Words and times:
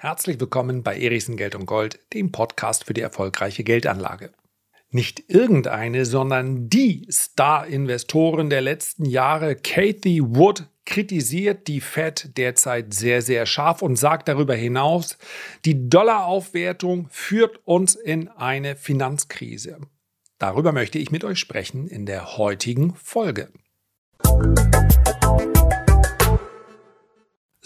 Herzlich 0.00 0.38
willkommen 0.38 0.84
bei 0.84 0.96
Erichsen 0.96 1.36
Geld 1.36 1.56
und 1.56 1.66
Gold, 1.66 1.98
dem 2.14 2.30
Podcast 2.30 2.84
für 2.84 2.94
die 2.94 3.00
erfolgreiche 3.00 3.64
Geldanlage. 3.64 4.30
Nicht 4.92 5.24
irgendeine, 5.26 6.04
sondern 6.04 6.68
die 6.68 7.04
Star-Investoren 7.10 8.48
der 8.48 8.60
letzten 8.60 9.06
Jahre, 9.06 9.56
Kathy 9.56 10.22
Wood, 10.22 10.68
kritisiert 10.86 11.66
die 11.66 11.80
Fed 11.80 12.30
derzeit 12.36 12.94
sehr, 12.94 13.22
sehr 13.22 13.44
scharf 13.44 13.82
und 13.82 13.96
sagt 13.96 14.28
darüber 14.28 14.54
hinaus, 14.54 15.18
die 15.64 15.90
Dollaraufwertung 15.90 17.08
führt 17.10 17.58
uns 17.64 17.96
in 17.96 18.28
eine 18.28 18.76
Finanzkrise. 18.76 19.80
Darüber 20.38 20.70
möchte 20.70 21.00
ich 21.00 21.10
mit 21.10 21.24
euch 21.24 21.40
sprechen 21.40 21.88
in 21.88 22.06
der 22.06 22.38
heutigen 22.38 22.94
Folge. 22.94 23.48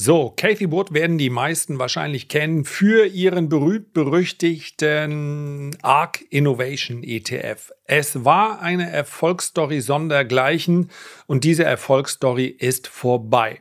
So, 0.05 0.35
Kathy 0.37 0.73
Wood 0.73 0.93
werden 0.93 1.17
die 1.17 1.31
meisten 1.31 1.79
wahrscheinlich 1.79 2.27
kennen 2.27 2.65
für 2.65 3.07
ihren 3.07 3.49
berühmt-berüchtigten 3.49 5.77
ARC 5.81 6.25
Innovation 6.29 7.05
ETF. 7.05 7.71
Es 7.85 8.25
war 8.25 8.61
eine 8.61 8.91
Erfolgsstory 8.91 9.81
sondergleichen 9.81 10.91
und 11.29 11.45
diese 11.45 11.63
Erfolgsstory 11.63 12.47
ist 12.47 12.89
vorbei. 12.89 13.61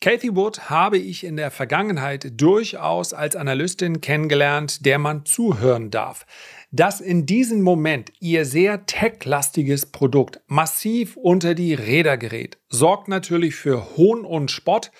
Kathy 0.00 0.36
Wood 0.36 0.70
habe 0.70 0.98
ich 0.98 1.24
in 1.24 1.36
der 1.36 1.50
Vergangenheit 1.50 2.40
durchaus 2.40 3.12
als 3.12 3.34
Analystin 3.34 4.00
kennengelernt, 4.00 4.86
der 4.86 5.00
man 5.00 5.24
zuhören 5.24 5.90
darf. 5.90 6.26
Dass 6.70 7.00
in 7.00 7.26
diesem 7.26 7.62
Moment 7.62 8.12
ihr 8.20 8.44
sehr 8.44 8.86
tech-lastiges 8.86 9.86
Produkt 9.86 10.38
massiv 10.46 11.16
unter 11.16 11.56
die 11.56 11.74
Räder 11.74 12.18
gerät, 12.18 12.56
sorgt 12.68 13.08
natürlich 13.08 13.56
für 13.56 13.96
Hohn 13.96 14.24
und 14.24 14.52
Spott 14.52 14.92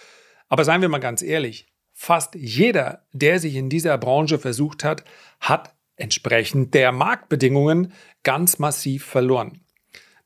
aber 0.48 0.64
seien 0.64 0.82
wir 0.82 0.88
mal 0.88 0.98
ganz 0.98 1.22
ehrlich, 1.22 1.66
fast 1.92 2.34
jeder, 2.34 3.06
der 3.12 3.40
sich 3.40 3.56
in 3.56 3.68
dieser 3.68 3.96
Branche 3.98 4.38
versucht 4.38 4.84
hat, 4.84 5.04
hat 5.40 5.74
entsprechend 5.96 6.74
der 6.74 6.92
Marktbedingungen 6.92 7.92
ganz 8.22 8.58
massiv 8.58 9.04
verloren. 9.04 9.60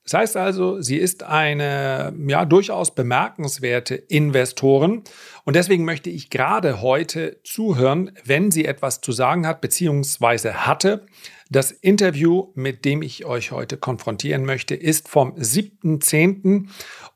Das 0.05 0.15
heißt 0.15 0.37
also, 0.37 0.81
sie 0.81 0.97
ist 0.97 1.23
eine 1.23 2.13
ja 2.27 2.45
durchaus 2.45 2.95
bemerkenswerte 2.95 3.95
Investorin 3.95 5.05
und 5.45 5.55
deswegen 5.55 5.85
möchte 5.85 6.11
ich 6.11 6.31
gerade 6.31 6.83
heute 6.83 7.41
zuhören, 7.45 8.11
wenn 8.25 8.51
sie 8.51 8.65
etwas 8.65 9.01
zu 9.01 9.13
sagen 9.13 9.47
hat 9.47 9.61
bzw. 9.61 10.53
hatte. 10.55 11.07
Das 11.53 11.73
Interview, 11.73 12.53
mit 12.55 12.85
dem 12.85 13.03
ich 13.03 13.25
euch 13.25 13.51
heute 13.51 13.77
konfrontieren 13.77 14.45
möchte, 14.45 14.77
ist 14.77 15.09
vom 15.09 15.35
7.10. 15.35 16.69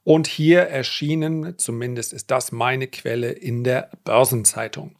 und 0.03 0.27
hier 0.27 0.63
erschienen, 0.63 1.57
zumindest 1.57 2.13
ist 2.13 2.33
das 2.33 2.51
meine 2.51 2.89
Quelle 2.89 3.31
in 3.31 3.63
der 3.63 3.91
Börsenzeitung. 4.03 4.97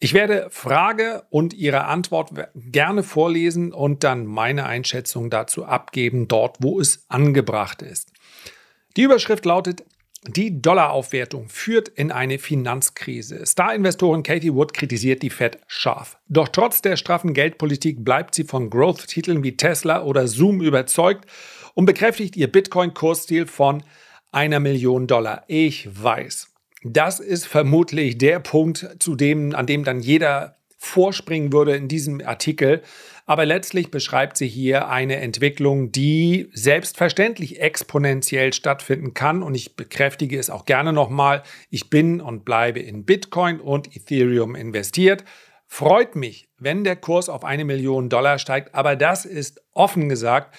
Ich 0.00 0.14
werde 0.14 0.48
Frage 0.50 1.22
und 1.30 1.54
Ihre 1.54 1.84
Antwort 1.84 2.32
gerne 2.56 3.04
vorlesen 3.04 3.72
und 3.72 4.02
dann 4.02 4.26
meine 4.26 4.66
Einschätzung 4.66 5.30
dazu 5.30 5.64
abgeben, 5.64 6.26
dort 6.26 6.56
wo 6.58 6.80
es 6.80 7.04
angebracht 7.06 7.82
ist. 7.82 8.10
Die 8.96 9.02
Überschrift 9.02 9.44
lautet, 9.44 9.84
die 10.26 10.60
Dollaraufwertung 10.60 11.48
führt 11.48 11.88
in 11.88 12.12
eine 12.12 12.38
Finanzkrise. 12.38 13.46
Star-Investorin 13.46 14.22
Katie 14.22 14.54
Wood 14.54 14.74
kritisiert 14.74 15.22
die 15.22 15.30
Fed 15.30 15.58
scharf. 15.66 16.18
Doch 16.28 16.48
trotz 16.48 16.82
der 16.82 16.96
straffen 16.96 17.32
Geldpolitik 17.32 18.04
bleibt 18.04 18.34
sie 18.34 18.44
von 18.44 18.68
Growth-Titeln 18.68 19.42
wie 19.42 19.56
Tesla 19.56 20.02
oder 20.02 20.28
Zoom 20.28 20.60
überzeugt 20.60 21.24
und 21.74 21.86
bekräftigt 21.86 22.36
ihr 22.36 22.52
Bitcoin-Kursziel 22.52 23.46
von 23.46 23.82
einer 24.30 24.60
Million 24.60 25.06
Dollar. 25.06 25.44
Ich 25.48 25.88
weiß, 25.90 26.48
das 26.84 27.18
ist 27.18 27.46
vermutlich 27.46 28.18
der 28.18 28.40
Punkt, 28.40 28.96
zu 28.98 29.16
dem, 29.16 29.54
an 29.54 29.66
dem 29.66 29.84
dann 29.84 30.00
jeder 30.00 30.56
vorspringen 30.76 31.52
würde 31.52 31.76
in 31.76 31.88
diesem 31.88 32.20
Artikel. 32.20 32.82
Aber 33.30 33.46
letztlich 33.46 33.92
beschreibt 33.92 34.36
sie 34.36 34.48
hier 34.48 34.88
eine 34.88 35.18
Entwicklung, 35.18 35.92
die 35.92 36.50
selbstverständlich 36.52 37.60
exponentiell 37.60 38.52
stattfinden 38.52 39.14
kann. 39.14 39.44
Und 39.44 39.54
ich 39.54 39.76
bekräftige 39.76 40.36
es 40.36 40.50
auch 40.50 40.64
gerne 40.64 40.92
nochmal. 40.92 41.44
Ich 41.70 41.90
bin 41.90 42.20
und 42.20 42.44
bleibe 42.44 42.80
in 42.80 43.04
Bitcoin 43.04 43.60
und 43.60 43.94
Ethereum 43.94 44.56
investiert. 44.56 45.24
Freut 45.68 46.16
mich, 46.16 46.48
wenn 46.58 46.82
der 46.82 46.96
Kurs 46.96 47.28
auf 47.28 47.44
eine 47.44 47.64
Million 47.64 48.08
Dollar 48.08 48.40
steigt. 48.40 48.74
Aber 48.74 48.96
das 48.96 49.24
ist 49.24 49.62
offen 49.74 50.08
gesagt 50.08 50.52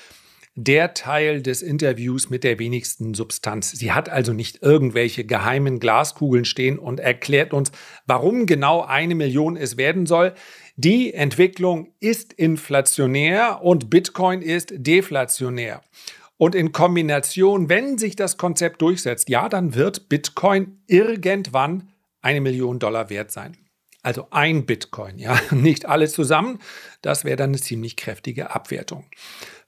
der 0.56 0.94
Teil 0.94 1.42
des 1.42 1.62
Interviews 1.62 2.30
mit 2.30 2.44
der 2.44 2.60
wenigsten 2.60 3.14
Substanz. 3.14 3.72
Sie 3.72 3.94
hat 3.94 4.10
also 4.10 4.34
nicht 4.34 4.62
irgendwelche 4.62 5.24
geheimen 5.24 5.80
Glaskugeln 5.80 6.46
stehen 6.46 6.78
und 6.78 7.00
erklärt 7.00 7.54
uns, 7.54 7.72
warum 8.06 8.46
genau 8.46 8.82
eine 8.82 9.16
Million 9.16 9.56
es 9.56 9.78
werden 9.78 10.06
soll. 10.06 10.34
Die 10.76 11.14
Entwicklung 11.14 11.94
ist 12.00 12.34
inflationär 12.34 13.62
und 13.64 13.90
Bitcoin 13.90 14.42
ist 14.42 14.74
deflationär. 14.76 15.82
Und 16.38 16.56
in 16.56 16.72
Kombination, 16.72 17.70
wenn 17.70 17.98
sich 17.98 18.16
das 18.16 18.38
Konzept 18.38 18.82
durchsetzt, 18.82 19.30
ja, 19.30 19.48
dann 19.48 19.76
wird 19.76 20.10
Bitcoin 20.10 20.82
irgendwann 20.88 21.90
eine 22.22 22.42
Million 22.42 22.80
Dollar 22.80 23.10
wert 23.10 23.32
sein. 23.32 23.58
Also 24.04 24.28
ein 24.32 24.66
Bitcoin, 24.66 25.20
ja, 25.20 25.40
nicht 25.52 25.86
alles 25.86 26.14
zusammen. 26.14 26.60
Das 27.02 27.24
wäre 27.24 27.38
dann 27.38 27.52
eine 27.52 27.60
ziemlich 27.60 27.96
kräftige 27.96 28.54
Abwertung. 28.56 29.06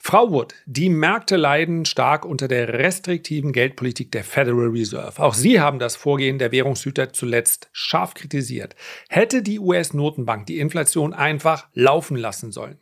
Frau 0.06 0.30
Wood, 0.31 0.53
die 0.66 0.90
Märkte 0.90 1.38
leiden 1.38 1.86
stark 1.86 2.25
unter 2.25 2.50
der 2.50 2.68
restriktiven 2.74 3.53
Geldpolitik 3.53 4.12
der 4.12 4.25
Federal 4.25 4.68
Reserve. 4.68 5.24
Auch 5.24 5.34
Sie 5.34 5.62
haben 5.62 5.80
das 5.80 5.96
Vorgehen 5.96 6.40
der 6.40 6.52
Währungshüter 6.52 7.14
zuletzt 7.14 7.69
scharf 7.72 8.13
kritisiert. 8.13 8.75
Hätte 9.08 9.42
die 9.42 9.59
US-Notenbank 9.59 10.46
die 10.46 10.59
Inflation 10.59 11.13
einfach 11.13 11.69
laufen 11.74 12.18
lassen 12.18 12.52
sollen? 12.52 12.80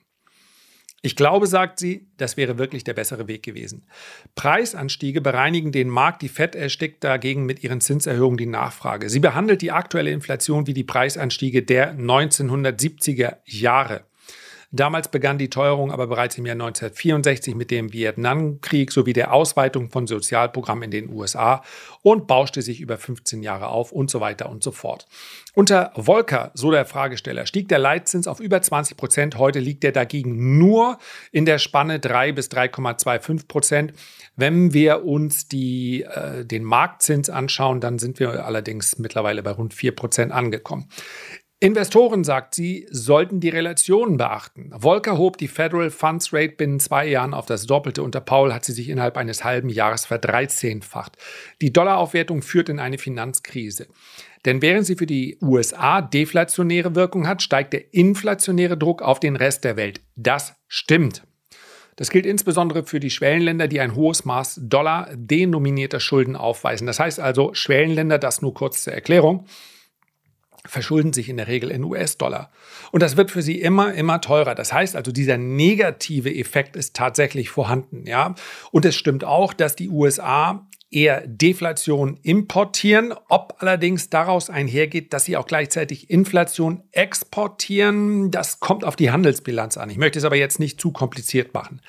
Ich 1.03 1.15
glaube, 1.15 1.45
sagt 1.45 1.77
sie, 1.77 2.07
das 2.17 2.37
wäre 2.37 2.57
wirklich 2.57 2.83
der 2.83 2.95
bessere 2.95 3.27
Weg 3.27 3.43
gewesen. 3.43 3.85
Preisanstiege 4.33 5.21
bereinigen 5.21 5.71
den 5.71 5.89
Markt, 5.89 6.23
die 6.23 6.27
Fed 6.27 6.55
erstickt 6.55 7.03
dagegen 7.03 7.45
mit 7.45 7.63
ihren 7.63 7.81
Zinserhöhungen 7.81 8.37
die 8.37 8.47
Nachfrage. 8.47 9.09
Sie 9.09 9.19
behandelt 9.19 9.61
die 9.61 9.71
aktuelle 9.71 10.11
Inflation 10.11 10.65
wie 10.65 10.73
die 10.73 10.83
Preisanstiege 10.83 11.61
der 11.61 11.95
1970er 11.95 13.37
Jahre. 13.45 14.05
Damals 14.73 15.09
begann 15.09 15.37
die 15.37 15.49
Teuerung 15.49 15.91
aber 15.91 16.07
bereits 16.07 16.37
im 16.37 16.45
Jahr 16.45 16.53
1964 16.53 17.55
mit 17.55 17.71
dem 17.71 17.91
Vietnamkrieg 17.91 18.93
sowie 18.93 19.11
der 19.11 19.33
Ausweitung 19.33 19.89
von 19.89 20.07
Sozialprogrammen 20.07 20.83
in 20.83 20.91
den 20.91 21.09
USA 21.09 21.61
und 22.03 22.25
bauschte 22.25 22.61
sich 22.61 22.79
über 22.79 22.97
15 22.97 23.43
Jahre 23.43 23.67
auf 23.67 23.91
und 23.91 24.09
so 24.09 24.21
weiter 24.21 24.49
und 24.49 24.63
so 24.63 24.71
fort. 24.71 25.07
Unter 25.53 25.91
Volcker, 25.95 26.51
so 26.53 26.71
der 26.71 26.85
Fragesteller, 26.85 27.45
stieg 27.45 27.67
der 27.67 27.79
Leitzins 27.79 28.27
auf 28.27 28.39
über 28.39 28.61
20 28.61 28.95
Prozent. 28.95 29.37
Heute 29.37 29.59
liegt 29.59 29.83
er 29.83 29.91
dagegen 29.91 30.57
nur 30.57 30.97
in 31.33 31.45
der 31.45 31.57
Spanne 31.57 31.99
3 31.99 32.31
bis 32.31 32.49
3,25 32.49 33.47
Prozent. 33.49 33.93
Wenn 34.37 34.73
wir 34.73 35.03
uns 35.03 35.49
die, 35.49 36.03
äh, 36.03 36.45
den 36.45 36.63
Marktzins 36.63 37.29
anschauen, 37.29 37.81
dann 37.81 37.99
sind 37.99 38.21
wir 38.21 38.45
allerdings 38.45 38.97
mittlerweile 38.97 39.43
bei 39.43 39.51
rund 39.51 39.73
4 39.73 39.93
Prozent 39.93 40.31
angekommen. 40.31 40.87
Investoren, 41.63 42.23
sagt 42.23 42.55
sie, 42.55 42.87
sollten 42.89 43.39
die 43.39 43.49
Relationen 43.49 44.17
beachten. 44.17 44.71
Volker 44.75 45.19
hob 45.19 45.37
die 45.37 45.47
Federal 45.47 45.91
Funds 45.91 46.33
Rate 46.33 46.55
binnen 46.55 46.79
zwei 46.79 47.05
Jahren 47.05 47.35
auf 47.35 47.45
das 47.45 47.67
Doppelte. 47.67 48.01
Unter 48.01 48.19
Paul 48.19 48.51
hat 48.51 48.65
sie 48.65 48.71
sich 48.71 48.89
innerhalb 48.89 49.15
eines 49.15 49.43
halben 49.43 49.69
Jahres 49.69 50.07
verdreizehnfacht. 50.07 51.19
Die 51.61 51.71
Dollaraufwertung 51.71 52.41
führt 52.41 52.69
in 52.69 52.79
eine 52.79 52.97
Finanzkrise. 52.97 53.85
Denn 54.43 54.63
während 54.63 54.87
sie 54.87 54.95
für 54.95 55.05
die 55.05 55.37
USA 55.39 56.01
deflationäre 56.01 56.95
Wirkung 56.95 57.27
hat, 57.27 57.43
steigt 57.43 57.73
der 57.73 57.93
inflationäre 57.93 58.75
Druck 58.75 59.03
auf 59.03 59.19
den 59.19 59.35
Rest 59.35 59.63
der 59.63 59.77
Welt. 59.77 60.01
Das 60.15 60.55
stimmt. 60.67 61.21
Das 61.95 62.09
gilt 62.09 62.25
insbesondere 62.25 62.87
für 62.87 62.99
die 62.99 63.11
Schwellenländer, 63.11 63.67
die 63.67 63.81
ein 63.81 63.93
hohes 63.93 64.25
Maß 64.25 64.61
Dollar-denominierter 64.63 65.99
Schulden 65.99 66.35
aufweisen. 66.35 66.87
Das 66.87 66.99
heißt 66.99 67.19
also 67.19 67.53
Schwellenländer, 67.53 68.17
das 68.17 68.41
nur 68.41 68.55
kurz 68.55 68.81
zur 68.83 68.93
Erklärung, 68.93 69.45
verschulden 70.65 71.13
sich 71.13 71.29
in 71.29 71.37
der 71.37 71.47
Regel 71.47 71.71
in 71.71 71.83
US-Dollar. 71.83 72.51
Und 72.91 73.01
das 73.01 73.17
wird 73.17 73.31
für 73.31 73.41
sie 73.41 73.59
immer, 73.59 73.93
immer 73.93 74.21
teurer. 74.21 74.55
Das 74.55 74.73
heißt 74.73 74.95
also, 74.95 75.11
dieser 75.11 75.37
negative 75.37 76.33
Effekt 76.33 76.75
ist 76.75 76.95
tatsächlich 76.95 77.49
vorhanden, 77.49 78.05
ja. 78.05 78.35
Und 78.71 78.85
es 78.85 78.95
stimmt 78.95 79.23
auch, 79.23 79.53
dass 79.53 79.75
die 79.75 79.89
USA 79.89 80.67
eher 80.91 81.25
Deflation 81.25 82.19
importieren, 82.21 83.13
ob 83.29 83.55
allerdings 83.59 84.09
daraus 84.09 84.49
einhergeht, 84.49 85.13
dass 85.13 85.25
sie 85.25 85.37
auch 85.37 85.47
gleichzeitig 85.47 86.09
Inflation 86.09 86.83
exportieren, 86.91 88.29
das 88.29 88.59
kommt 88.59 88.83
auf 88.83 88.97
die 88.97 89.09
Handelsbilanz 89.09 89.77
an. 89.77 89.89
Ich 89.89 89.97
möchte 89.97 90.19
es 90.19 90.25
aber 90.25 90.35
jetzt 90.35 90.59
nicht 90.59 90.81
zu 90.81 90.91
kompliziert 90.91 91.53
machen. 91.53 91.81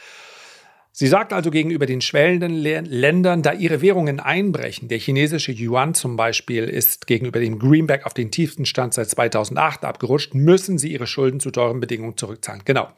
Sie 0.94 1.06
sagt 1.06 1.32
also 1.32 1.50
gegenüber 1.50 1.86
den 1.86 2.02
schwellenden 2.02 2.54
Ländern, 2.54 3.42
da 3.42 3.54
ihre 3.54 3.80
Währungen 3.80 4.20
einbrechen, 4.20 4.88
der 4.88 4.98
chinesische 4.98 5.50
Yuan 5.50 5.94
zum 5.94 6.16
Beispiel 6.16 6.64
ist 6.64 7.06
gegenüber 7.06 7.40
dem 7.40 7.58
Greenback 7.58 8.04
auf 8.04 8.12
den 8.12 8.30
tiefsten 8.30 8.66
Stand 8.66 8.92
seit 8.92 9.08
2008 9.08 9.86
abgerutscht, 9.86 10.34
müssen 10.34 10.76
sie 10.76 10.92
ihre 10.92 11.06
Schulden 11.06 11.40
zu 11.40 11.50
teuren 11.50 11.80
Bedingungen 11.80 12.18
zurückzahlen. 12.18 12.60
Genau, 12.66 12.90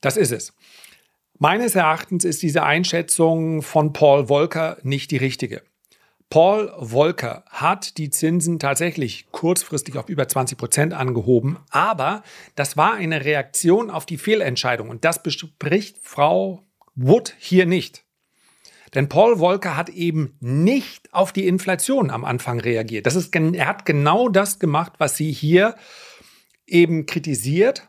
das 0.00 0.16
ist 0.16 0.32
es. 0.32 0.54
Meines 1.38 1.74
Erachtens 1.74 2.24
ist 2.24 2.42
diese 2.42 2.62
Einschätzung 2.62 3.60
von 3.60 3.92
Paul 3.92 4.28
Volcker 4.28 4.78
nicht 4.82 5.10
die 5.10 5.18
richtige. 5.18 5.62
Paul 6.30 6.72
Volcker 6.78 7.44
hat 7.50 7.98
die 7.98 8.08
Zinsen 8.08 8.58
tatsächlich 8.58 9.26
kurzfristig 9.30 9.98
auf 9.98 10.08
über 10.08 10.26
20 10.26 10.56
Prozent 10.56 10.94
angehoben, 10.94 11.58
aber 11.68 12.22
das 12.54 12.78
war 12.78 12.94
eine 12.94 13.26
Reaktion 13.26 13.90
auf 13.90 14.06
die 14.06 14.16
Fehlentscheidung 14.16 14.88
und 14.88 15.04
das 15.04 15.22
bespricht 15.22 15.98
Frau 16.02 16.64
Wood 16.94 17.34
hier 17.38 17.66
nicht. 17.66 18.04
Denn 18.94 19.08
Paul 19.08 19.38
Volcker 19.38 19.76
hat 19.76 19.88
eben 19.88 20.36
nicht 20.40 21.14
auf 21.14 21.32
die 21.32 21.46
Inflation 21.46 22.10
am 22.10 22.24
Anfang 22.24 22.60
reagiert. 22.60 23.06
Das 23.06 23.14
ist, 23.14 23.34
er 23.34 23.66
hat 23.66 23.86
genau 23.86 24.28
das 24.28 24.58
gemacht, 24.58 24.94
was 24.98 25.16
sie 25.16 25.30
hier 25.30 25.76
eben 26.66 27.06
kritisiert, 27.06 27.88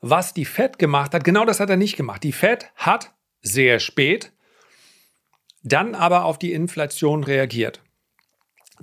was 0.00 0.32
die 0.32 0.46
Fed 0.46 0.78
gemacht 0.78 1.12
hat. 1.12 1.24
Genau 1.24 1.44
das 1.44 1.60
hat 1.60 1.68
er 1.68 1.76
nicht 1.76 1.96
gemacht. 1.96 2.24
Die 2.24 2.32
Fed 2.32 2.70
hat 2.76 3.14
sehr 3.42 3.78
spät 3.78 4.32
dann 5.62 5.94
aber 5.94 6.24
auf 6.24 6.38
die 6.38 6.52
Inflation 6.52 7.24
reagiert. 7.24 7.82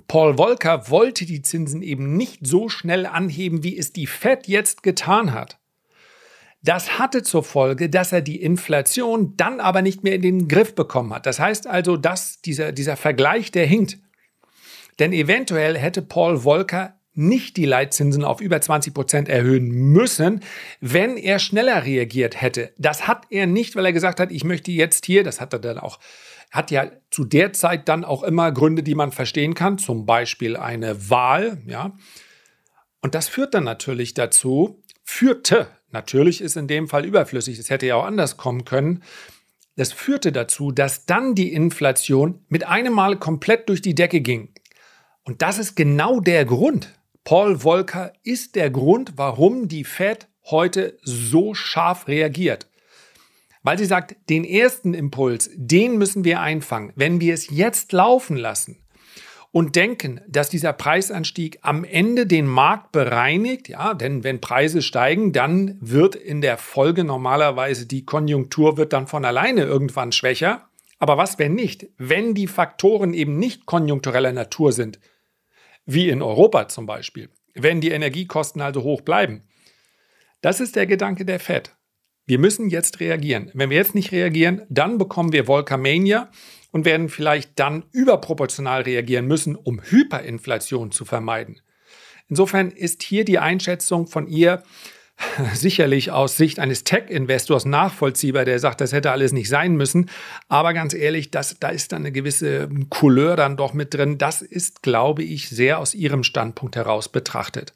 Paul 0.08 0.36
Volcker 0.36 0.90
wollte 0.90 1.24
die 1.24 1.42
Zinsen 1.42 1.82
eben 1.82 2.16
nicht 2.16 2.46
so 2.46 2.68
schnell 2.68 3.06
anheben, 3.06 3.62
wie 3.62 3.78
es 3.78 3.92
die 3.92 4.06
Fed 4.06 4.46
jetzt 4.46 4.82
getan 4.82 5.32
hat. 5.32 5.58
Das 6.66 6.98
hatte 6.98 7.22
zur 7.22 7.44
Folge, 7.44 7.88
dass 7.88 8.10
er 8.10 8.22
die 8.22 8.42
Inflation 8.42 9.34
dann 9.36 9.60
aber 9.60 9.82
nicht 9.82 10.02
mehr 10.02 10.14
in 10.14 10.22
den 10.22 10.48
Griff 10.48 10.74
bekommen 10.74 11.14
hat. 11.14 11.24
Das 11.24 11.38
heißt 11.38 11.68
also, 11.68 11.96
dass 11.96 12.40
dieser, 12.40 12.72
dieser 12.72 12.96
Vergleich, 12.96 13.52
der 13.52 13.66
hinkt. 13.66 13.98
Denn 14.98 15.12
eventuell 15.12 15.78
hätte 15.78 16.02
Paul 16.02 16.38
Volcker 16.38 16.98
nicht 17.14 17.56
die 17.56 17.66
Leitzinsen 17.66 18.24
auf 18.24 18.40
über 18.40 18.60
20 18.60 18.92
Prozent 18.92 19.28
erhöhen 19.28 19.68
müssen, 19.68 20.40
wenn 20.80 21.16
er 21.16 21.38
schneller 21.38 21.84
reagiert 21.84 22.42
hätte. 22.42 22.72
Das 22.78 23.06
hat 23.06 23.26
er 23.30 23.46
nicht, 23.46 23.76
weil 23.76 23.86
er 23.86 23.92
gesagt 23.92 24.18
hat, 24.18 24.32
ich 24.32 24.42
möchte 24.42 24.72
jetzt 24.72 25.06
hier, 25.06 25.22
das 25.22 25.40
hat 25.40 25.52
er 25.52 25.60
dann 25.60 25.78
auch 25.78 26.00
hat 26.50 26.70
ja 26.70 26.90
zu 27.10 27.24
der 27.24 27.52
Zeit 27.52 27.88
dann 27.88 28.04
auch 28.04 28.22
immer 28.22 28.50
Gründe, 28.52 28.82
die 28.82 28.94
man 28.94 29.12
verstehen 29.12 29.54
kann, 29.54 29.78
zum 29.78 30.06
Beispiel 30.06 30.56
eine 30.56 31.10
Wahl, 31.10 31.58
ja. 31.66 31.96
Und 33.02 33.14
das 33.14 33.28
führt 33.28 33.54
dann 33.54 33.64
natürlich 33.64 34.14
dazu, 34.14 34.82
führte, 35.04 35.68
natürlich 35.90 36.40
ist 36.40 36.56
in 36.56 36.68
dem 36.68 36.88
Fall 36.88 37.04
überflüssig, 37.04 37.58
es 37.58 37.70
hätte 37.70 37.86
ja 37.86 37.96
auch 37.96 38.04
anders 38.04 38.36
kommen 38.36 38.64
können, 38.64 39.02
das 39.76 39.92
führte 39.92 40.32
dazu, 40.32 40.72
dass 40.72 41.04
dann 41.06 41.34
die 41.34 41.52
Inflation 41.52 42.44
mit 42.48 42.64
einem 42.66 42.94
Mal 42.94 43.16
komplett 43.16 43.68
durch 43.68 43.82
die 43.82 43.94
Decke 43.94 44.20
ging. 44.20 44.54
Und 45.24 45.42
das 45.42 45.58
ist 45.58 45.74
genau 45.74 46.20
der 46.20 46.44
Grund. 46.44 46.98
Paul 47.24 47.58
Volcker 47.58 48.12
ist 48.22 48.54
der 48.54 48.70
Grund, 48.70 49.14
warum 49.16 49.68
die 49.68 49.84
Fed 49.84 50.28
heute 50.44 50.96
so 51.02 51.54
scharf 51.54 52.08
reagiert 52.08 52.68
weil 53.66 53.78
sie 53.78 53.84
sagt, 53.84 54.14
den 54.30 54.44
ersten 54.44 54.94
Impuls, 54.94 55.50
den 55.56 55.98
müssen 55.98 56.22
wir 56.22 56.40
einfangen. 56.40 56.92
Wenn 56.94 57.20
wir 57.20 57.34
es 57.34 57.50
jetzt 57.50 57.90
laufen 57.90 58.36
lassen 58.36 58.78
und 59.52 59.76
denken, 59.76 60.20
dass 60.28 60.48
dieser 60.48 60.72
Preisanstieg 60.72 61.58
am 61.62 61.84
Ende 61.84 62.26
den 62.26 62.46
Markt 62.46 62.92
bereinigt, 62.92 63.68
ja, 63.68 63.94
denn 63.94 64.24
wenn 64.24 64.40
Preise 64.40 64.82
steigen, 64.82 65.32
dann 65.32 65.78
wird 65.80 66.14
in 66.14 66.40
der 66.40 66.58
Folge 66.58 67.04
normalerweise 67.04 67.86
die 67.86 68.04
Konjunktur 68.04 68.76
wird 68.76 68.92
dann 68.92 69.06
von 69.06 69.24
alleine 69.24 69.62
irgendwann 69.62 70.12
schwächer. 70.12 70.68
Aber 70.98 71.16
was, 71.16 71.38
wenn 71.38 71.54
nicht? 71.54 71.88
Wenn 71.98 72.34
die 72.34 72.46
Faktoren 72.46 73.14
eben 73.14 73.38
nicht 73.38 73.66
konjunktureller 73.66 74.32
Natur 74.32 74.72
sind, 74.72 74.98
wie 75.84 76.08
in 76.08 76.22
Europa 76.22 76.68
zum 76.68 76.86
Beispiel, 76.86 77.30
wenn 77.54 77.80
die 77.80 77.90
Energiekosten 77.90 78.60
also 78.60 78.82
hoch 78.82 79.02
bleiben. 79.02 79.42
Das 80.40 80.60
ist 80.60 80.76
der 80.76 80.86
Gedanke 80.86 81.24
der 81.24 81.40
FED. 81.40 81.74
Wir 82.26 82.38
müssen 82.40 82.68
jetzt 82.70 82.98
reagieren. 82.98 83.50
Wenn 83.54 83.70
wir 83.70 83.76
jetzt 83.76 83.94
nicht 83.94 84.10
reagieren, 84.10 84.62
dann 84.68 84.98
bekommen 84.98 85.32
wir 85.32 85.46
Volcamania 85.46 86.28
und 86.72 86.84
werden 86.84 87.08
vielleicht 87.08 87.58
dann 87.58 87.84
überproportional 87.92 88.82
reagieren 88.82 89.26
müssen, 89.26 89.56
um 89.56 89.80
Hyperinflation 89.82 90.90
zu 90.90 91.04
vermeiden. 91.04 91.60
Insofern 92.28 92.70
ist 92.70 93.02
hier 93.02 93.24
die 93.24 93.38
Einschätzung 93.38 94.06
von 94.06 94.26
ihr 94.26 94.62
sicherlich 95.54 96.10
aus 96.10 96.36
Sicht 96.36 96.58
eines 96.58 96.84
Tech-Investors 96.84 97.64
nachvollziehbar, 97.64 98.44
der 98.44 98.58
sagt, 98.58 98.80
das 98.80 98.92
hätte 98.92 99.10
alles 99.10 99.32
nicht 99.32 99.48
sein 99.48 99.76
müssen. 99.76 100.10
Aber 100.48 100.74
ganz 100.74 100.94
ehrlich, 100.94 101.30
das, 101.30 101.58
da 101.58 101.68
ist 101.68 101.92
dann 101.92 102.02
eine 102.02 102.12
gewisse 102.12 102.68
Couleur 102.90 103.36
dann 103.36 103.56
doch 103.56 103.72
mit 103.72 103.94
drin. 103.94 104.18
Das 104.18 104.42
ist, 104.42 104.82
glaube 104.82 105.22
ich, 105.22 105.48
sehr 105.48 105.78
aus 105.78 105.94
ihrem 105.94 106.22
Standpunkt 106.22 106.76
heraus 106.76 107.08
betrachtet. 107.08 107.72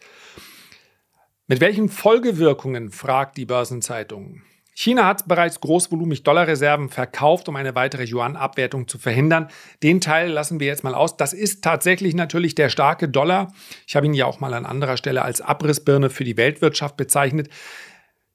Mit 1.47 1.61
welchen 1.61 1.89
Folgewirkungen, 1.89 2.91
fragt 2.91 3.37
die 3.37 3.47
Börsenzeitung. 3.47 4.43
China 4.75 5.05
hat 5.07 5.29
bereits 5.29 5.61
großvolumig 5.61 6.23
Dollarreserven 6.23 6.89
verkauft, 6.89 7.49
um 7.49 7.57
eine 7.57 7.75
weitere 7.75 8.05
Yuan-Abwertung 8.05 8.89
zu 8.89 8.99
verhindern. 8.99 9.49
Den 9.83 10.01
Teil 10.01 10.31
lassen 10.31 10.61
wir 10.61 10.69
jetzt 10.69 10.85
mal 10.85 10.95
aus. 10.95 11.17
Das 11.17 11.33
ist 11.33 11.63
tatsächlich 11.63 12.15
natürlich 12.15 12.55
der 12.55 12.71
starke 12.71 13.09
Dollar. 13.09 13.53
Ich 13.87 13.97
habe 13.97 14.07
ihn 14.07 14.15
ja 14.15 14.27
auch 14.27 14.41
mal 14.41 14.55
an 14.55 14.67
anderer 14.67 14.97
Stelle 14.97 15.23
als 15.23 15.41
Abrissbirne 15.41 16.09
für 16.09 16.25
die 16.25 16.37
Weltwirtschaft 16.37 16.97
bezeichnet. 16.97 17.51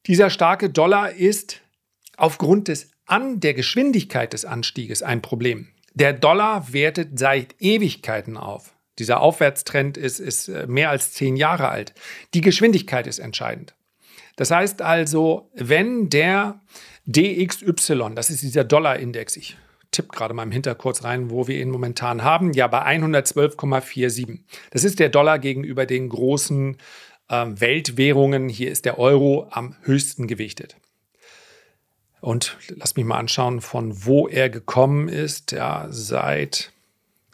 Dieser 0.07 0.29
starke 0.29 0.69
Dollar 0.69 1.11
ist 1.11 1.61
aufgrund 2.17 2.67
des 2.67 2.91
an 3.07 3.39
der 3.39 3.53
Geschwindigkeit 3.53 4.33
des 4.33 4.45
Anstieges 4.45 5.03
ein 5.03 5.21
Problem. 5.21 5.69
Der 5.93 6.13
Dollar 6.13 6.73
wertet 6.73 7.17
seit 7.17 7.55
Ewigkeiten 7.59 8.38
auf. 8.38 8.73
Dieser 8.99 9.21
Aufwärtstrend 9.21 9.97
ist, 9.97 10.19
ist 10.19 10.47
äh, 10.47 10.67
mehr 10.67 10.89
als 10.89 11.11
zehn 11.13 11.35
Jahre 11.35 11.69
alt. 11.69 11.93
Die 12.33 12.41
Geschwindigkeit 12.41 13.07
ist 13.07 13.19
entscheidend. 13.19 13.75
Das 14.35 14.51
heißt 14.51 14.81
also, 14.81 15.49
wenn 15.53 16.09
der 16.09 16.61
DXY, 17.05 18.15
das 18.15 18.29
ist 18.29 18.43
dieser 18.43 18.63
Dollarindex, 18.63 19.37
ich 19.37 19.57
tippe 19.91 20.09
gerade 20.09 20.33
mal 20.33 20.43
im 20.43 20.51
Hinterkurz 20.51 21.03
rein, 21.03 21.29
wo 21.29 21.47
wir 21.47 21.59
ihn 21.59 21.69
momentan 21.69 22.23
haben, 22.23 22.51
ja 22.53 22.67
bei 22.67 22.85
112,47. 22.85 24.39
Das 24.71 24.83
ist 24.83 24.99
der 24.99 25.09
Dollar 25.09 25.39
gegenüber 25.39 25.85
den 25.85 26.09
großen 26.09 26.77
äh, 27.29 27.45
Weltwährungen. 27.47 28.49
Hier 28.49 28.71
ist 28.71 28.85
der 28.85 28.99
Euro 28.99 29.47
am 29.51 29.75
höchsten 29.83 30.27
gewichtet. 30.27 30.75
Und 32.19 32.57
lass 32.69 32.95
mich 32.95 33.05
mal 33.05 33.19
anschauen, 33.19 33.61
von 33.61 34.05
wo 34.05 34.27
er 34.27 34.49
gekommen 34.49 35.07
ist. 35.07 35.51
Ja, 35.51 35.88
seit 35.89 36.73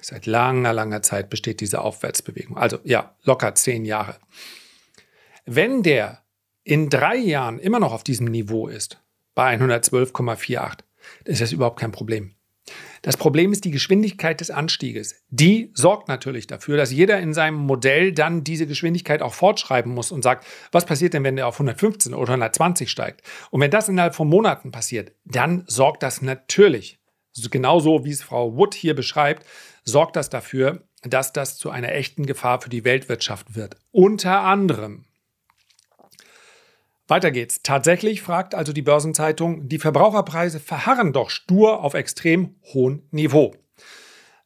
Seit 0.01 0.25
langer, 0.25 0.73
langer 0.73 1.03
Zeit 1.03 1.29
besteht 1.29 1.61
diese 1.61 1.81
Aufwärtsbewegung. 1.81 2.57
Also 2.57 2.79
ja, 2.83 3.15
locker 3.23 3.53
zehn 3.53 3.85
Jahre. 3.85 4.17
Wenn 5.45 5.83
der 5.83 6.21
in 6.63 6.89
drei 6.89 7.17
Jahren 7.17 7.59
immer 7.59 7.79
noch 7.79 7.93
auf 7.93 8.03
diesem 8.03 8.27
Niveau 8.27 8.67
ist, 8.67 9.01
bei 9.35 9.55
112,48, 9.55 10.79
ist 11.25 11.41
das 11.41 11.51
überhaupt 11.51 11.79
kein 11.79 11.91
Problem. 11.91 12.35
Das 13.01 13.17
Problem 13.17 13.51
ist 13.51 13.65
die 13.65 13.71
Geschwindigkeit 13.71 14.39
des 14.39 14.51
Anstieges. 14.51 15.23
Die 15.29 15.71
sorgt 15.73 16.07
natürlich 16.07 16.45
dafür, 16.45 16.77
dass 16.77 16.91
jeder 16.91 17.19
in 17.19 17.33
seinem 17.33 17.55
Modell 17.55 18.13
dann 18.13 18.43
diese 18.43 18.67
Geschwindigkeit 18.67 19.23
auch 19.23 19.33
fortschreiben 19.33 19.91
muss 19.91 20.11
und 20.11 20.21
sagt, 20.21 20.45
was 20.71 20.85
passiert 20.85 21.15
denn, 21.15 21.23
wenn 21.23 21.35
der 21.35 21.47
auf 21.47 21.55
115 21.55 22.13
oder 22.13 22.33
120 22.33 22.91
steigt? 22.91 23.23
Und 23.49 23.61
wenn 23.61 23.71
das 23.71 23.89
innerhalb 23.89 24.13
von 24.13 24.27
Monaten 24.27 24.71
passiert, 24.71 25.13
dann 25.25 25.63
sorgt 25.65 26.03
das 26.03 26.21
natürlich, 26.21 26.99
genauso 27.49 28.05
wie 28.05 28.11
es 28.11 28.21
Frau 28.21 28.55
Wood 28.55 28.75
hier 28.75 28.95
beschreibt, 28.95 29.47
sorgt 29.83 30.15
das 30.15 30.29
dafür, 30.29 30.83
dass 31.01 31.33
das 31.33 31.57
zu 31.57 31.71
einer 31.71 31.91
echten 31.93 32.27
Gefahr 32.27 32.61
für 32.61 32.69
die 32.69 32.83
Weltwirtschaft 32.83 33.55
wird. 33.55 33.77
Unter 33.91 34.41
anderem. 34.41 35.05
Weiter 37.11 37.29
geht's. 37.29 37.61
Tatsächlich 37.61 38.21
fragt 38.21 38.55
also 38.55 38.71
die 38.71 38.81
Börsenzeitung, 38.81 39.67
die 39.67 39.79
Verbraucherpreise 39.79 40.61
verharren 40.61 41.11
doch 41.11 41.29
stur 41.29 41.83
auf 41.83 41.93
extrem 41.93 42.55
hohem 42.73 43.03
Niveau. 43.11 43.53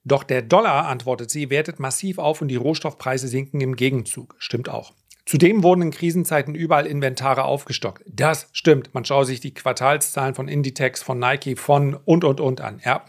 Doch 0.03 0.23
der 0.23 0.41
Dollar, 0.41 0.87
antwortet 0.87 1.29
sie, 1.29 1.51
wertet 1.51 1.79
massiv 1.79 2.17
auf 2.17 2.41
und 2.41 2.47
die 2.47 2.55
Rohstoffpreise 2.55 3.27
sinken 3.27 3.61
im 3.61 3.75
Gegenzug. 3.75 4.35
Stimmt 4.39 4.67
auch. 4.67 4.93
Zudem 5.27 5.61
wurden 5.61 5.83
in 5.83 5.91
Krisenzeiten 5.91 6.55
überall 6.55 6.87
Inventare 6.87 7.43
aufgestockt. 7.43 8.03
Das 8.07 8.49
stimmt. 8.51 8.95
Man 8.95 9.05
schaue 9.05 9.25
sich 9.25 9.39
die 9.39 9.53
Quartalszahlen 9.53 10.33
von 10.33 10.47
Inditex, 10.47 11.03
von 11.03 11.19
Nike, 11.19 11.57
von 11.57 11.93
und 11.93 12.23
und 12.23 12.41
und 12.41 12.61
an. 12.61 12.81
Ja. 12.83 13.05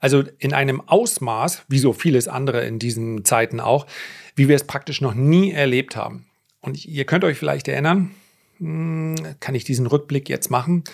Also 0.00 0.22
in 0.38 0.52
einem 0.52 0.82
Ausmaß, 0.82 1.64
wie 1.68 1.78
so 1.78 1.94
vieles 1.94 2.28
andere 2.28 2.66
in 2.66 2.78
diesen 2.78 3.24
Zeiten 3.24 3.58
auch, 3.58 3.86
wie 4.36 4.48
wir 4.48 4.56
es 4.56 4.66
praktisch 4.66 5.00
noch 5.00 5.14
nie 5.14 5.50
erlebt 5.50 5.96
haben. 5.96 6.26
Und 6.60 6.84
ihr 6.84 7.06
könnt 7.06 7.24
euch 7.24 7.38
vielleicht 7.38 7.68
erinnern, 7.68 8.14
kann 8.60 9.54
ich 9.54 9.64
diesen 9.64 9.86
Rückblick 9.86 10.28
jetzt 10.28 10.50
machen? 10.50 10.84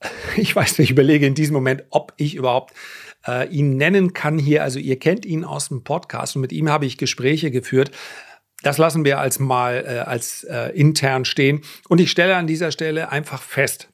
Ich 0.36 0.54
weiß 0.54 0.78
nicht, 0.78 0.86
ich 0.86 0.90
überlege 0.92 1.26
in 1.26 1.34
diesem 1.34 1.54
Moment, 1.54 1.82
ob 1.90 2.12
ich 2.18 2.36
überhaupt 2.36 2.72
äh, 3.26 3.48
ihn 3.48 3.76
nennen 3.76 4.12
kann 4.12 4.38
hier. 4.38 4.62
Also 4.62 4.78
ihr 4.78 4.96
kennt 4.96 5.26
ihn 5.26 5.44
aus 5.44 5.70
dem 5.70 5.82
Podcast 5.82 6.36
und 6.36 6.42
mit 6.42 6.52
ihm 6.52 6.68
habe 6.68 6.86
ich 6.86 6.98
Gespräche 6.98 7.50
geführt. 7.50 7.90
Das 8.62 8.78
lassen 8.78 9.04
wir 9.04 9.18
als 9.18 9.40
mal 9.40 9.84
äh, 9.84 9.98
als 9.98 10.44
äh, 10.44 10.70
intern 10.70 11.24
stehen. 11.24 11.62
Und 11.88 12.00
ich 12.00 12.12
stelle 12.12 12.36
an 12.36 12.46
dieser 12.46 12.70
Stelle 12.70 13.10
einfach 13.10 13.42
fest, 13.42 13.88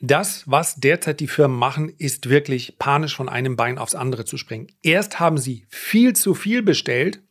das, 0.00 0.44
was 0.46 0.76
derzeit 0.76 1.20
die 1.20 1.26
Firmen 1.26 1.58
machen, 1.58 1.90
ist 1.98 2.30
wirklich 2.30 2.78
panisch 2.78 3.14
von 3.14 3.28
einem 3.28 3.56
Bein 3.56 3.76
aufs 3.76 3.94
andere 3.94 4.24
zu 4.24 4.38
springen. 4.38 4.68
Erst 4.82 5.20
haben 5.20 5.36
sie 5.36 5.66
viel 5.68 6.14
zu 6.14 6.34
viel 6.34 6.62
bestellt, 6.62 7.22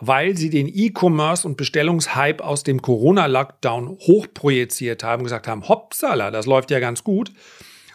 weil 0.00 0.36
sie 0.36 0.50
den 0.50 0.68
E-Commerce 0.68 1.46
und 1.46 1.56
Bestellungshype 1.56 2.42
aus 2.42 2.62
dem 2.62 2.82
Corona-Lockdown 2.82 3.88
hochprojiziert 3.88 5.04
haben, 5.04 5.24
gesagt 5.24 5.48
haben, 5.48 5.68
hoppsala, 5.68 6.30
das 6.30 6.46
läuft 6.46 6.70
ja 6.70 6.80
ganz 6.80 7.04
gut. 7.04 7.32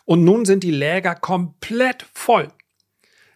Und 0.06 0.24
nun 0.24 0.46
sind 0.46 0.64
die 0.64 0.72
Läger 0.72 1.16
komplett 1.16 2.06
voll. 2.14 2.48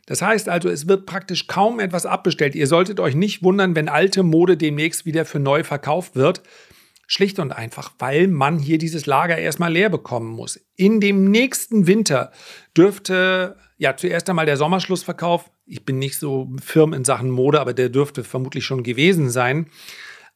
Das 0.06 0.22
heißt 0.22 0.50
also, 0.50 0.70
es 0.70 0.88
wird 0.88 1.06
praktisch 1.06 1.48
kaum 1.48 1.80
etwas 1.80 2.06
abbestellt. 2.06 2.56
Ihr 2.56 2.68
solltet 2.68 3.00
euch 3.00 3.16
nicht 3.16 3.44
wundern, 3.44 3.76
wenn 3.76 3.90
alte 3.90 4.24
Mode 4.24 4.58
demnächst 4.58 5.06
wieder 5.06 5.26
für 5.26 5.40
neu 5.40 5.64
verkauft 5.64 6.16
wird. 6.16 6.42
Schlicht 7.08 7.40
und 7.40 7.52
einfach, 7.52 7.92
weil 8.00 8.28
man 8.28 8.58
hier 8.58 8.78
dieses 8.78 9.06
Lager 9.06 9.38
erstmal 9.38 9.74
leer 9.74 9.90
bekommen 9.90 10.30
muss. 10.30 10.62
In 10.78 11.02
dem 11.02 11.30
nächsten 11.30 11.86
Winter 11.86 12.32
dürfte 12.76 13.58
ja 13.78 13.98
zuerst 13.98 14.30
einmal 14.30 14.46
der 14.46 14.56
Sommerschlussverkauf, 14.56 15.52
ich 15.72 15.86
bin 15.86 16.00
nicht 16.00 16.20
so 16.20 16.50
firm 16.62 16.94
in 16.94 17.06
Sachen 17.06 17.30
Mode, 17.30 17.62
aber 17.62 17.74
der 17.74 17.88
dürfte 17.88 18.26
vermutlich 18.26 18.66
schon 18.66 18.84
gewesen 18.84 19.30
sein. 19.30 19.68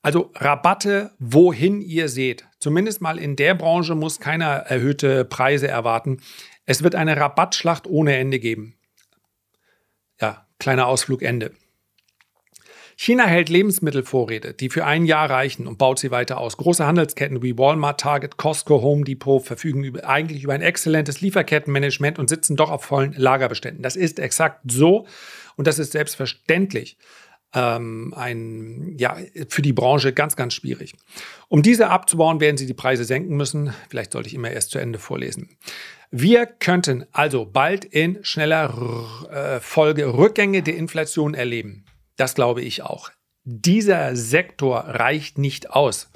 Also 0.01 0.31
Rabatte, 0.35 1.11
wohin 1.19 1.81
ihr 1.81 2.07
seht. 2.07 2.45
Zumindest 2.59 3.01
mal 3.01 3.19
in 3.19 3.35
der 3.35 3.53
Branche 3.53 3.95
muss 3.95 4.19
keiner 4.19 4.45
erhöhte 4.45 5.25
Preise 5.25 5.67
erwarten. 5.67 6.21
Es 6.65 6.83
wird 6.83 6.95
eine 6.95 7.17
Rabattschlacht 7.17 7.85
ohne 7.85 8.15
Ende 8.15 8.39
geben. 8.39 8.77
Ja, 10.21 10.47
kleiner 10.57 10.87
Ausflug 10.87 11.21
Ende. 11.21 11.51
China 12.97 13.25
hält 13.25 13.49
Lebensmittelvorräte, 13.49 14.53
die 14.53 14.69
für 14.69 14.85
ein 14.85 15.05
Jahr 15.05 15.29
reichen 15.29 15.67
und 15.67 15.77
baut 15.77 15.99
sie 15.99 16.11
weiter 16.11 16.39
aus. 16.39 16.57
Große 16.57 16.85
Handelsketten 16.85 17.41
wie 17.41 17.57
Walmart, 17.57 17.99
Target, 17.99 18.37
Costco, 18.37 18.81
Home 18.81 19.03
Depot 19.03 19.43
verfügen 19.43 19.83
über, 19.83 20.07
eigentlich 20.07 20.43
über 20.43 20.53
ein 20.53 20.61
exzellentes 20.61 21.19
Lieferkettenmanagement 21.21 22.19
und 22.19 22.29
sitzen 22.29 22.55
doch 22.55 22.71
auf 22.71 22.85
vollen 22.85 23.13
Lagerbeständen. 23.13 23.83
Das 23.83 23.95
ist 23.95 24.19
exakt 24.19 24.61
so 24.71 25.07
und 25.57 25.67
das 25.67 25.77
ist 25.77 25.91
selbstverständlich 25.91 26.97
ähm, 27.53 28.13
ein, 28.15 28.95
ja, 28.97 29.17
für 29.49 29.61
die 29.61 29.73
Branche 29.73 30.13
ganz, 30.13 30.35
ganz 30.35 30.53
schwierig. 30.53 30.93
Um 31.47 31.61
diese 31.61 31.89
abzubauen, 31.89 32.39
werden 32.39 32.57
sie 32.57 32.65
die 32.65 32.73
Preise 32.73 33.05
senken 33.05 33.35
müssen. 33.35 33.73
Vielleicht 33.89 34.11
sollte 34.11 34.27
ich 34.27 34.35
immer 34.35 34.51
erst 34.51 34.71
zu 34.71 34.79
Ende 34.79 34.99
vorlesen. 34.99 35.57
Wir 36.11 36.45
könnten 36.45 37.05
also 37.11 37.45
bald 37.45 37.83
in 37.83 38.23
schneller 38.23 38.73
äh, 39.31 39.59
Folge 39.59 40.13
Rückgänge 40.13 40.61
der 40.61 40.75
Inflation 40.75 41.33
erleben. 41.33 41.85
Das 42.17 42.35
glaube 42.35 42.61
ich 42.61 42.83
auch. 42.83 43.11
Dieser 43.43 44.15
Sektor 44.15 44.77
reicht 44.79 45.37
nicht 45.37 45.69
aus, 45.71 46.09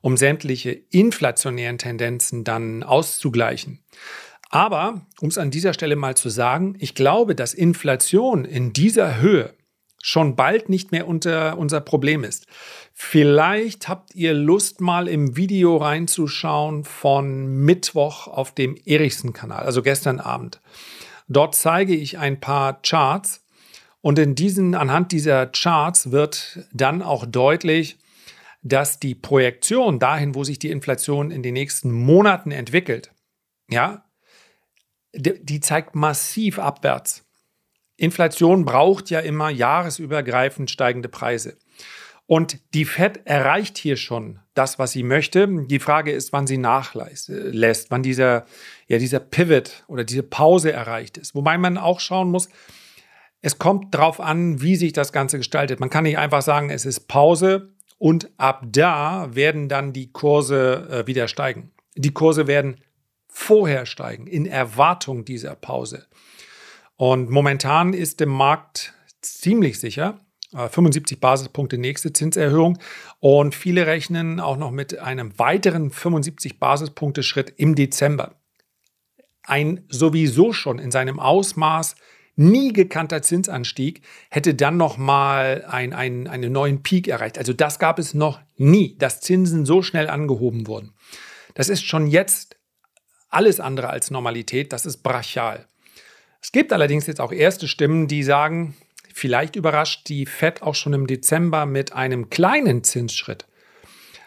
um 0.00 0.16
sämtliche 0.16 0.70
inflationären 0.70 1.78
Tendenzen 1.78 2.44
dann 2.44 2.82
auszugleichen. 2.82 3.84
Aber, 4.50 5.06
um 5.20 5.28
es 5.28 5.38
an 5.38 5.50
dieser 5.50 5.74
Stelle 5.74 5.96
mal 5.96 6.16
zu 6.16 6.28
sagen, 6.28 6.76
ich 6.78 6.94
glaube, 6.94 7.34
dass 7.34 7.54
Inflation 7.54 8.44
in 8.44 8.72
dieser 8.72 9.20
Höhe 9.20 9.54
schon 10.02 10.36
bald 10.36 10.68
nicht 10.68 10.92
mehr 10.92 11.08
unter 11.08 11.58
unser 11.58 11.80
Problem 11.80 12.22
ist. 12.22 12.46
Vielleicht 12.94 13.88
habt 13.88 14.14
ihr 14.14 14.34
Lust, 14.34 14.80
mal 14.80 15.08
im 15.08 15.36
Video 15.36 15.76
reinzuschauen 15.78 16.84
von 16.84 17.46
Mittwoch 17.46 18.28
auf 18.28 18.54
dem 18.54 18.76
Erichsen-Kanal, 18.84 19.64
also 19.64 19.82
gestern 19.82 20.20
Abend. 20.20 20.60
Dort 21.26 21.56
zeige 21.56 21.96
ich 21.96 22.18
ein 22.18 22.38
paar 22.38 22.80
Charts, 22.82 23.44
und 24.06 24.20
in 24.20 24.36
diesen, 24.36 24.76
anhand 24.76 25.10
dieser 25.10 25.48
Charts 25.48 26.12
wird 26.12 26.60
dann 26.72 27.02
auch 27.02 27.26
deutlich, 27.26 27.98
dass 28.62 29.00
die 29.00 29.16
Projektion 29.16 29.98
dahin, 29.98 30.36
wo 30.36 30.44
sich 30.44 30.60
die 30.60 30.70
Inflation 30.70 31.32
in 31.32 31.42
den 31.42 31.54
nächsten 31.54 31.90
Monaten 31.90 32.52
entwickelt, 32.52 33.10
ja, 33.68 34.04
die 35.12 35.58
zeigt 35.58 35.96
massiv 35.96 36.60
abwärts. 36.60 37.24
Inflation 37.96 38.64
braucht 38.64 39.10
ja 39.10 39.18
immer 39.18 39.50
jahresübergreifend 39.50 40.70
steigende 40.70 41.08
Preise. 41.08 41.56
Und 42.26 42.60
die 42.74 42.84
Fed 42.84 43.22
erreicht 43.24 43.76
hier 43.76 43.96
schon 43.96 44.38
das, 44.54 44.78
was 44.78 44.92
sie 44.92 45.02
möchte. 45.02 45.48
Die 45.66 45.80
Frage 45.80 46.12
ist, 46.12 46.32
wann 46.32 46.46
sie 46.46 46.58
nachlässt, 46.58 47.90
wann 47.90 48.04
dieser, 48.04 48.46
ja, 48.86 48.98
dieser 48.98 49.18
Pivot 49.18 49.82
oder 49.88 50.04
diese 50.04 50.22
Pause 50.22 50.70
erreicht 50.70 51.18
ist. 51.18 51.34
Wobei 51.34 51.58
man 51.58 51.76
auch 51.76 51.98
schauen 51.98 52.30
muss, 52.30 52.48
es 53.46 53.60
kommt 53.60 53.94
darauf 53.94 54.18
an, 54.18 54.60
wie 54.60 54.74
sich 54.74 54.92
das 54.92 55.12
Ganze 55.12 55.36
gestaltet. 55.36 55.78
Man 55.78 55.88
kann 55.88 56.02
nicht 56.02 56.18
einfach 56.18 56.42
sagen, 56.42 56.68
es 56.68 56.84
ist 56.84 57.06
Pause 57.06 57.76
und 57.96 58.28
ab 58.38 58.64
da 58.66 59.36
werden 59.36 59.68
dann 59.68 59.92
die 59.92 60.10
Kurse 60.10 60.88
äh, 60.90 61.06
wieder 61.06 61.28
steigen. 61.28 61.70
Die 61.94 62.12
Kurse 62.12 62.48
werden 62.48 62.80
vorher 63.28 63.86
steigen, 63.86 64.26
in 64.26 64.46
Erwartung 64.46 65.24
dieser 65.24 65.54
Pause. 65.54 66.06
Und 66.96 67.30
momentan 67.30 67.92
ist 67.92 68.18
dem 68.18 68.30
Markt 68.30 68.94
ziemlich 69.20 69.78
sicher, 69.78 70.18
75 70.50 71.16
äh, 71.16 71.20
Basispunkte 71.20 71.78
nächste 71.78 72.12
Zinserhöhung. 72.12 72.80
Und 73.20 73.54
viele 73.54 73.86
rechnen 73.86 74.40
auch 74.40 74.56
noch 74.56 74.72
mit 74.72 74.98
einem 74.98 75.38
weiteren 75.38 75.92
75 75.92 76.58
Basispunkte 76.58 77.22
Schritt 77.22 77.54
im 77.58 77.76
Dezember. 77.76 78.40
Ein 79.44 79.84
sowieso 79.88 80.52
schon 80.52 80.80
in 80.80 80.90
seinem 80.90 81.20
Ausmaß 81.20 81.94
nie 82.36 82.72
gekannter 82.72 83.22
Zinsanstieg 83.22 84.02
hätte 84.30 84.54
dann 84.54 84.76
nochmal 84.76 85.64
ein, 85.68 85.92
ein, 85.92 86.28
einen 86.28 86.52
neuen 86.52 86.82
Peak 86.82 87.08
erreicht. 87.08 87.38
Also 87.38 87.52
das 87.52 87.78
gab 87.78 87.98
es 87.98 88.14
noch 88.14 88.40
nie, 88.56 88.96
dass 88.98 89.20
Zinsen 89.20 89.64
so 89.64 89.82
schnell 89.82 90.08
angehoben 90.08 90.66
wurden. 90.66 90.92
Das 91.54 91.70
ist 91.70 91.84
schon 91.84 92.06
jetzt 92.06 92.56
alles 93.28 93.58
andere 93.58 93.88
als 93.88 94.10
Normalität, 94.10 94.72
das 94.72 94.86
ist 94.86 94.98
brachial. 94.98 95.66
Es 96.40 96.52
gibt 96.52 96.72
allerdings 96.72 97.06
jetzt 97.06 97.20
auch 97.20 97.32
erste 97.32 97.66
Stimmen, 97.66 98.06
die 98.06 98.22
sagen, 98.22 98.76
vielleicht 99.12 99.56
überrascht 99.56 100.08
die 100.08 100.26
Fed 100.26 100.62
auch 100.62 100.74
schon 100.74 100.92
im 100.92 101.06
Dezember 101.06 101.66
mit 101.66 101.92
einem 101.92 102.30
kleinen 102.30 102.84
Zinsschritt. 102.84 103.46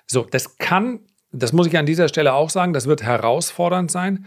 So, 0.07 0.23
das 0.23 0.57
kann, 0.57 1.01
das 1.31 1.53
muss 1.53 1.67
ich 1.67 1.77
an 1.77 1.85
dieser 1.85 2.09
Stelle 2.09 2.33
auch 2.33 2.49
sagen, 2.49 2.73
das 2.73 2.87
wird 2.87 3.03
herausfordernd 3.03 3.91
sein. 3.91 4.25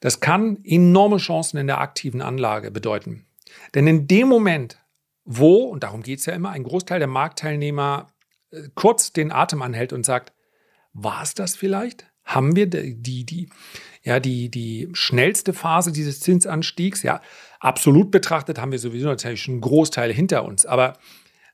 Das 0.00 0.20
kann 0.20 0.58
enorme 0.64 1.16
Chancen 1.16 1.58
in 1.58 1.66
der 1.66 1.80
aktiven 1.80 2.22
Anlage 2.22 2.70
bedeuten. 2.70 3.26
Denn 3.74 3.86
in 3.86 4.06
dem 4.06 4.28
Moment, 4.28 4.78
wo, 5.24 5.64
und 5.64 5.82
darum 5.82 6.02
geht 6.02 6.20
es 6.20 6.26
ja 6.26 6.34
immer, 6.34 6.50
ein 6.50 6.64
Großteil 6.64 6.98
der 6.98 7.08
Marktteilnehmer 7.08 8.08
äh, 8.50 8.68
kurz 8.74 9.12
den 9.12 9.32
Atem 9.32 9.62
anhält 9.62 9.92
und 9.92 10.04
sagt, 10.04 10.32
war 10.92 11.22
es 11.22 11.34
das 11.34 11.56
vielleicht? 11.56 12.06
Haben 12.24 12.56
wir 12.56 12.66
die, 12.66 13.24
die, 13.24 13.48
ja, 14.02 14.20
die, 14.20 14.50
die 14.50 14.88
schnellste 14.92 15.52
Phase 15.52 15.92
dieses 15.92 16.20
Zinsanstiegs? 16.20 17.02
Ja, 17.02 17.22
absolut 17.58 18.10
betrachtet 18.10 18.58
haben 18.58 18.72
wir 18.72 18.78
sowieso 18.78 19.08
natürlich 19.08 19.42
schon 19.42 19.54
einen 19.54 19.60
Großteil 19.62 20.12
hinter 20.12 20.44
uns. 20.44 20.66
Aber 20.66 20.98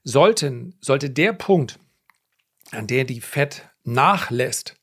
sollten, 0.03 0.77
sollte 0.81 1.11
der 1.11 1.33
Punkt, 1.33 1.79
an 2.73 2.87
der 2.87 3.05
die 3.05 3.21
FED 3.21 3.69
nachlässt, 3.85 4.77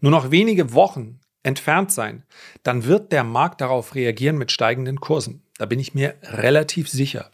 nur 0.00 0.10
noch 0.10 0.30
wenige 0.30 0.72
Wochen 0.72 1.20
entfernt 1.44 1.92
sein, 1.92 2.24
dann 2.64 2.84
wird 2.84 3.12
der 3.12 3.22
Markt 3.22 3.60
darauf 3.60 3.94
reagieren 3.94 4.36
mit 4.36 4.50
steigenden 4.50 5.00
Kursen. 5.00 5.42
Da 5.58 5.66
bin 5.66 5.78
ich 5.78 5.94
mir 5.94 6.16
relativ 6.22 6.88
sicher. 6.88 7.30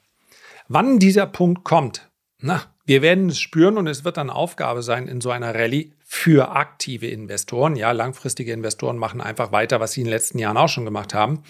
Wann 0.69 0.99
dieser 0.99 1.27
Punkt 1.27 1.65
kommt, 1.65 2.11
na, 2.39 2.63
wir 2.85 3.03
werden 3.03 3.29
es 3.29 3.39
spüren 3.39 3.79
und 3.79 3.87
es 3.87 4.05
wird 4.05 4.17
dann 4.17 4.31
Aufgabe 4.31 4.83
sein 4.83 5.07
in 5.09 5.21
so 5.21 5.31
einer 5.31 5.55
Rallye 5.55 5.93
für 6.05 6.51
aktive 6.51 7.07
Investoren. 7.07 7.77
Ja, 7.77 7.93
langfristige 7.93 8.53
Investoren 8.53 8.99
machen 8.99 9.21
einfach 9.21 9.53
weiter, 9.53 9.79
was 9.81 9.93
sie 9.93 10.01
in 10.01 10.07
den 10.07 10.13
letzten 10.13 10.39
Jahren 10.39 10.57
auch 10.57 10.69
schon 10.69 10.85
gemacht 10.85 11.15
haben. 11.15 11.43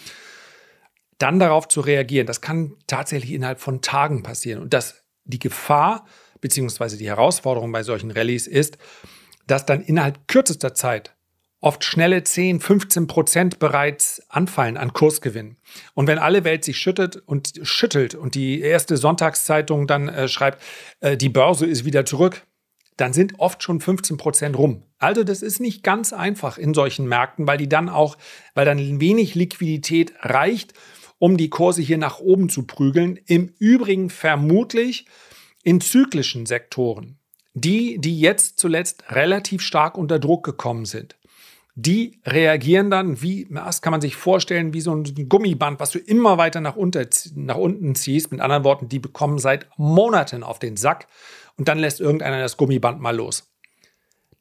Dann 1.18 1.38
darauf 1.38 1.68
zu 1.68 1.80
reagieren, 1.80 2.26
das 2.26 2.40
kann 2.40 2.76
tatsächlich 2.86 3.32
innerhalb 3.32 3.60
von 3.60 3.80
Tagen 3.82 4.22
passieren. 4.22 4.60
Und 4.60 4.74
dass 4.74 5.04
die 5.24 5.38
Gefahr 5.38 6.06
bzw. 6.40 6.96
die 6.96 7.08
Herausforderung 7.08 7.72
bei 7.72 7.82
solchen 7.82 8.10
Rallyes 8.10 8.46
ist, 8.46 8.78
dass 9.46 9.66
dann 9.66 9.80
innerhalb 9.80 10.28
kürzester 10.28 10.74
Zeit 10.74 11.14
oft 11.60 11.84
schnelle 11.84 12.24
10, 12.24 12.60
15 12.60 13.06
Prozent 13.06 13.58
bereits 13.58 14.22
anfallen 14.28 14.76
an 14.76 14.92
Kursgewinn. 14.92 15.56
Und 15.94 16.06
wenn 16.06 16.18
alle 16.18 16.44
Welt 16.44 16.64
sich 16.64 16.78
schüttet 16.78 17.16
und 17.16 17.60
schüttelt 17.62 18.14
und 18.14 18.34
die 18.34 18.60
erste 18.60 18.96
Sonntagszeitung 18.96 19.86
dann 19.86 20.08
äh, 20.08 20.28
schreibt, 20.28 20.62
äh, 21.00 21.16
die 21.16 21.28
Börse 21.28 21.66
ist 21.66 21.84
wieder 21.84 22.06
zurück, 22.06 22.42
dann 22.96 23.12
sind 23.12 23.38
oft 23.38 23.62
schon 23.62 23.80
15 23.80 24.16
Prozent 24.16 24.58
rum. 24.58 24.82
Also 24.98 25.24
das 25.24 25.42
ist 25.42 25.60
nicht 25.60 25.82
ganz 25.82 26.12
einfach 26.12 26.58
in 26.58 26.74
solchen 26.74 27.06
Märkten, 27.06 27.46
weil 27.46 27.58
die 27.58 27.68
dann 27.68 27.88
auch, 27.88 28.16
weil 28.54 28.66
dann 28.66 29.00
wenig 29.00 29.34
Liquidität 29.34 30.12
reicht, 30.20 30.74
um 31.18 31.36
die 31.36 31.50
Kurse 31.50 31.82
hier 31.82 31.98
nach 31.98 32.20
oben 32.20 32.48
zu 32.48 32.66
prügeln. 32.66 33.18
Im 33.26 33.54
Übrigen 33.58 34.10
vermutlich 34.10 35.06
in 35.62 35.80
zyklischen 35.80 36.46
Sektoren. 36.46 37.18
Die, 37.52 37.98
die 37.98 38.20
jetzt 38.20 38.58
zuletzt 38.58 39.04
relativ 39.10 39.60
stark 39.60 39.98
unter 39.98 40.18
Druck 40.18 40.44
gekommen 40.44 40.84
sind 40.84 41.16
die 41.82 42.20
reagieren 42.26 42.90
dann 42.90 43.22
wie, 43.22 43.46
das 43.50 43.82
kann 43.82 43.92
man 43.92 44.00
sich 44.00 44.16
vorstellen, 44.16 44.74
wie 44.74 44.80
so 44.80 44.94
ein 44.94 45.28
Gummiband, 45.28 45.80
was 45.80 45.90
du 45.90 45.98
immer 45.98 46.38
weiter 46.38 46.60
nach, 46.60 46.76
unter, 46.76 47.06
nach 47.34 47.56
unten 47.56 47.94
ziehst. 47.94 48.30
Mit 48.32 48.40
anderen 48.40 48.64
Worten, 48.64 48.88
die 48.88 48.98
bekommen 48.98 49.38
seit 49.38 49.66
Monaten 49.76 50.42
auf 50.42 50.58
den 50.58 50.76
Sack 50.76 51.06
und 51.56 51.68
dann 51.68 51.78
lässt 51.78 52.00
irgendeiner 52.00 52.40
das 52.40 52.56
Gummiband 52.56 53.00
mal 53.00 53.16
los. 53.16 53.46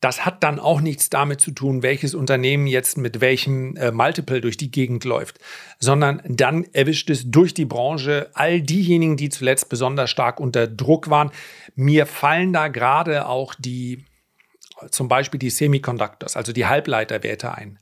Das 0.01 0.25
hat 0.25 0.43
dann 0.43 0.60
auch 0.60 0.79
nichts 0.79 1.10
damit 1.10 1.41
zu 1.41 1.51
tun, 1.51 1.84
welches 1.84 2.15
Unternehmen 2.15 2.67
jetzt 2.67 2.98
mit 2.98 3.19
welchem 3.19 3.75
äh, 3.75 3.91
Multiple 3.91 4.39
durch 4.39 4.55
die 4.55 4.72
Gegend 4.72 5.03
läuft, 5.03 5.39
sondern 5.77 6.22
dann 6.25 6.65
erwischt 6.72 7.10
es 7.10 7.29
durch 7.29 7.53
die 7.53 7.65
Branche 7.65 8.29
all 8.34 8.62
diejenigen, 8.62 9.17
die 9.17 9.27
zuletzt 9.27 9.67
besonders 9.67 10.10
stark 10.10 10.39
unter 10.39 10.67
Druck 10.67 11.10
waren. 11.10 11.31
Mir 11.75 12.05
fallen 12.05 12.53
da 12.53 12.69
gerade 12.69 13.27
auch 13.27 13.55
die 13.55 14.05
zum 14.91 15.07
Beispiel 15.07 15.39
die 15.39 15.50
Semiconductors, 15.50 16.36
also 16.36 16.51
die 16.53 16.65
Halbleiterwerte 16.65 17.53
ein. 17.53 17.79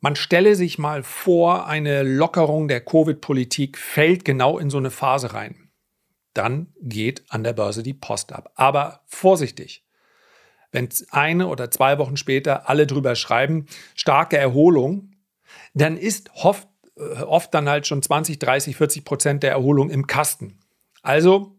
Man 0.00 0.14
stelle 0.14 0.54
sich 0.54 0.78
mal 0.78 1.02
vor, 1.02 1.66
eine 1.66 2.02
Lockerung 2.02 2.68
der 2.68 2.80
Covid-Politik 2.80 3.76
fällt 3.76 4.24
genau 4.24 4.58
in 4.58 4.70
so 4.70 4.78
eine 4.78 4.90
Phase 4.90 5.34
rein. 5.34 5.70
Dann 6.34 6.72
geht 6.80 7.24
an 7.30 7.42
der 7.42 7.52
Börse 7.52 7.82
die 7.82 7.94
Post 7.94 8.32
ab. 8.32 8.52
Aber 8.54 9.00
vorsichtig. 9.06 9.84
Wenn 10.70 10.88
eine 11.10 11.48
oder 11.48 11.70
zwei 11.70 11.98
Wochen 11.98 12.16
später 12.16 12.68
alle 12.68 12.86
drüber 12.86 13.16
schreiben, 13.16 13.66
starke 13.96 14.36
Erholung, 14.36 15.12
dann 15.74 15.96
ist 15.96 16.30
oft, 16.34 16.68
äh, 16.96 17.22
oft 17.22 17.52
dann 17.54 17.68
halt 17.68 17.86
schon 17.86 18.02
20, 18.02 18.38
30, 18.38 18.76
40 18.76 19.04
Prozent 19.04 19.42
der 19.42 19.50
Erholung 19.50 19.90
im 19.90 20.06
Kasten. 20.06 20.60
Also, 21.02 21.57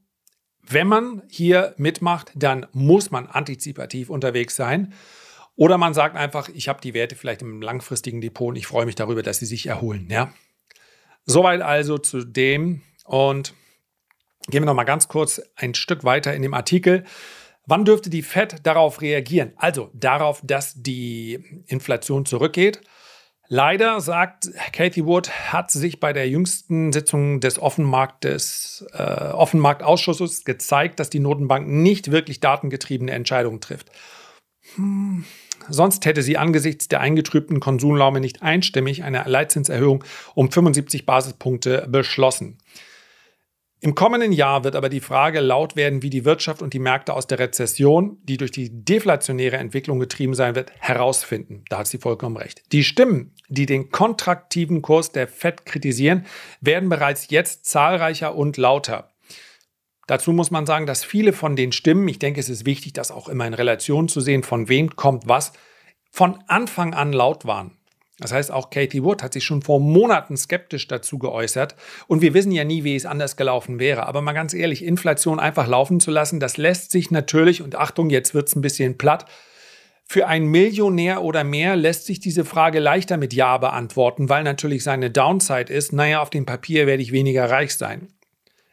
wenn 0.71 0.88
man 0.88 1.23
hier 1.29 1.73
mitmacht, 1.77 2.31
dann 2.35 2.67
muss 2.73 3.11
man 3.11 3.27
antizipativ 3.27 4.09
unterwegs 4.09 4.55
sein 4.55 4.93
oder 5.55 5.77
man 5.77 5.93
sagt 5.93 6.15
einfach, 6.15 6.47
ich 6.47 6.69
habe 6.69 6.79
die 6.79 6.93
Werte 6.93 7.15
vielleicht 7.15 7.41
im 7.41 7.61
langfristigen 7.61 8.21
Depot 8.21 8.47
und 8.47 8.55
ich 8.55 8.65
freue 8.65 8.85
mich 8.85 8.95
darüber, 8.95 9.23
dass 9.23 9.39
sie 9.39 9.45
sich 9.45 9.65
erholen. 9.65 10.07
Ja? 10.09 10.33
Soweit 11.25 11.61
also 11.61 11.97
zu 11.97 12.23
dem. 12.23 12.81
Und 13.03 13.53
gehen 14.47 14.61
wir 14.61 14.67
noch 14.67 14.73
mal 14.73 14.85
ganz 14.85 15.07
kurz 15.09 15.41
ein 15.55 15.73
Stück 15.73 16.05
weiter 16.05 16.33
in 16.33 16.43
dem 16.43 16.53
Artikel. 16.53 17.03
Wann 17.65 17.83
dürfte 17.83 18.09
die 18.09 18.21
Fed 18.21 18.65
darauf 18.65 19.01
reagieren? 19.01 19.51
Also 19.57 19.89
darauf, 19.93 20.41
dass 20.43 20.75
die 20.75 21.63
Inflation 21.67 22.25
zurückgeht. 22.25 22.79
Leider 23.51 24.00
sagt 24.00 24.50
Kathy 24.72 25.06
Wood, 25.06 25.29
hat 25.51 25.72
sich 25.72 26.00
bei 26.00 26.13
der 26.13 26.29
jüngsten 26.29 26.94
Sitzung 26.94 27.39
des 27.39 27.60
Offenmarktes, 27.60 28.86
äh, 28.94 29.01
Offenmarktausschusses 29.01 30.46
gezeigt, 30.46 31.00
dass 31.00 31.10
die 31.10 31.20
Notenbank 31.20 31.68
nicht 31.68 32.12
wirklich 32.12 32.39
datengetriebene 32.39 33.12
Entscheidungen 33.12 33.60
trifft. 33.60 33.91
Hm, 34.75 35.25
Sonst 35.68 36.06
hätte 36.06 36.22
sie 36.22 36.38
angesichts 36.38 36.88
der 36.88 37.01
eingetrübten 37.01 37.60
Konsumlaume 37.60 38.20
nicht 38.20 38.41
einstimmig 38.41 39.03
eine 39.03 39.24
Leitzinserhöhung 39.25 40.03
um 40.36 40.51
75 40.51 41.06
Basispunkte 41.06 41.88
beschlossen. 41.89 42.58
Im 43.81 43.95
kommenden 43.95 44.33
Jahr 44.33 44.65
wird 44.65 44.75
aber 44.75 44.89
die 44.89 45.00
Frage 45.00 45.39
laut 45.39 45.77
werden, 45.77 46.01
wie 46.01 46.09
die 46.09 46.25
Wirtschaft 46.25 46.62
und 46.62 46.74
die 46.74 46.79
Märkte 46.79 47.13
aus 47.13 47.27
der 47.27 47.39
Rezession, 47.39 48.17
die 48.24 48.36
durch 48.36 48.51
die 48.51 48.69
deflationäre 48.83 49.55
Entwicklung 49.55 50.00
getrieben 50.00 50.33
sein 50.33 50.55
wird, 50.55 50.74
herausfinden. 50.79 51.63
Da 51.69 51.79
hat 51.79 51.88
sie 51.88 51.98
vollkommen 51.98 52.36
recht. 52.36 52.62
Die 52.74 52.83
Stimmen, 52.83 53.33
die 53.48 53.65
den 53.65 53.89
kontraktiven 53.89 54.81
Kurs 54.81 55.13
der 55.13 55.29
Fed 55.29 55.65
kritisieren, 55.65 56.25
werden 56.59 56.89
bereits 56.89 57.29
jetzt 57.29 57.65
zahlreicher 57.65 58.36
und 58.36 58.57
lauter. 58.57 59.12
Dazu 60.07 60.33
muss 60.33 60.51
man 60.51 60.65
sagen, 60.65 60.86
dass 60.86 61.05
viele 61.05 61.31
von 61.31 61.55
den 61.55 61.71
Stimmen, 61.71 62.07
ich 62.09 62.19
denke, 62.19 62.41
es 62.41 62.50
ist 62.50 62.65
wichtig, 62.65 62.91
das 62.93 63.12
auch 63.12 63.29
immer 63.29 63.48
in 63.48 63.53
Relation 63.53 64.09
zu 64.09 64.19
sehen, 64.19 64.43
von 64.43 64.67
wem 64.67 64.98
kommt 64.98 65.29
was, 65.29 65.53
von 66.12 66.43
Anfang 66.48 66.93
an 66.93 67.13
laut 67.13 67.45
waren. 67.45 67.78
Das 68.19 68.31
heißt, 68.31 68.51
auch 68.51 68.69
Katie 68.69 69.03
Wood 69.03 69.23
hat 69.23 69.33
sich 69.33 69.43
schon 69.45 69.61
vor 69.61 69.79
Monaten 69.79 70.35
skeptisch 70.38 70.88
dazu 70.88 71.17
geäußert. 71.19 71.75
Und 72.07 72.21
wir 72.21 72.33
wissen 72.33 72.51
ja 72.51 72.63
nie, 72.63 72.83
wie 72.83 72.95
es 72.95 73.05
anders 73.05 73.38
gelaufen 73.38 73.79
wäre. 73.79 74.05
Aber 74.05 74.21
mal 74.21 74.33
ganz 74.33 74.53
ehrlich, 74.53 74.83
Inflation 74.83 75.39
einfach 75.39 75.67
laufen 75.67 75.99
zu 75.99 76.11
lassen, 76.11 76.39
das 76.39 76.57
lässt 76.57 76.91
sich 76.91 77.11
natürlich, 77.11 77.61
und 77.61 77.75
Achtung, 77.75 78.09
jetzt 78.09 78.33
wird 78.33 78.47
es 78.49 78.55
ein 78.55 78.61
bisschen 78.61 78.97
platt, 78.97 79.25
für 80.11 80.25
einen 80.25 80.47
Millionär 80.47 81.21
oder 81.21 81.43
mehr 81.43 81.75
lässt 81.75 82.07
sich 82.07 82.19
diese 82.19 82.43
Frage 82.43 82.79
leichter 82.79 83.17
mit 83.17 83.31
Ja 83.31 83.59
beantworten, 83.59 84.27
weil 84.27 84.43
natürlich 84.43 84.83
seine 84.83 85.11
Downside 85.11 85.71
ist, 85.71 85.93
naja, 85.93 86.19
auf 86.21 86.31
dem 86.31 86.47
Papier 86.47 86.88
werde 86.88 87.03
ich 87.03 87.11
weniger 87.11 87.47
reich 87.49 87.75
sein. 87.75 88.07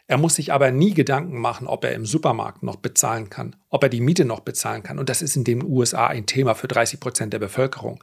Er 0.08 0.18
muss 0.18 0.36
sich 0.36 0.52
aber 0.52 0.70
nie 0.70 0.94
Gedanken 0.94 1.40
machen, 1.40 1.66
ob 1.66 1.84
er 1.84 1.92
im 1.92 2.06
Supermarkt 2.06 2.62
noch 2.62 2.76
bezahlen 2.76 3.28
kann, 3.28 3.56
ob 3.70 3.82
er 3.82 3.88
die 3.88 4.00
Miete 4.00 4.25
noch 4.25 4.40
bezahlen 4.40 4.82
kann. 4.82 4.98
Und 4.98 5.08
das 5.08 5.20
ist 5.20 5.36
in 5.36 5.44
den 5.44 5.64
USA 5.64 6.06
ein 6.06 6.26
Thema 6.26 6.54
für 6.54 6.68
30 6.68 7.00
Prozent 7.00 7.32
der 7.32 7.40
Bevölkerung, 7.40 8.02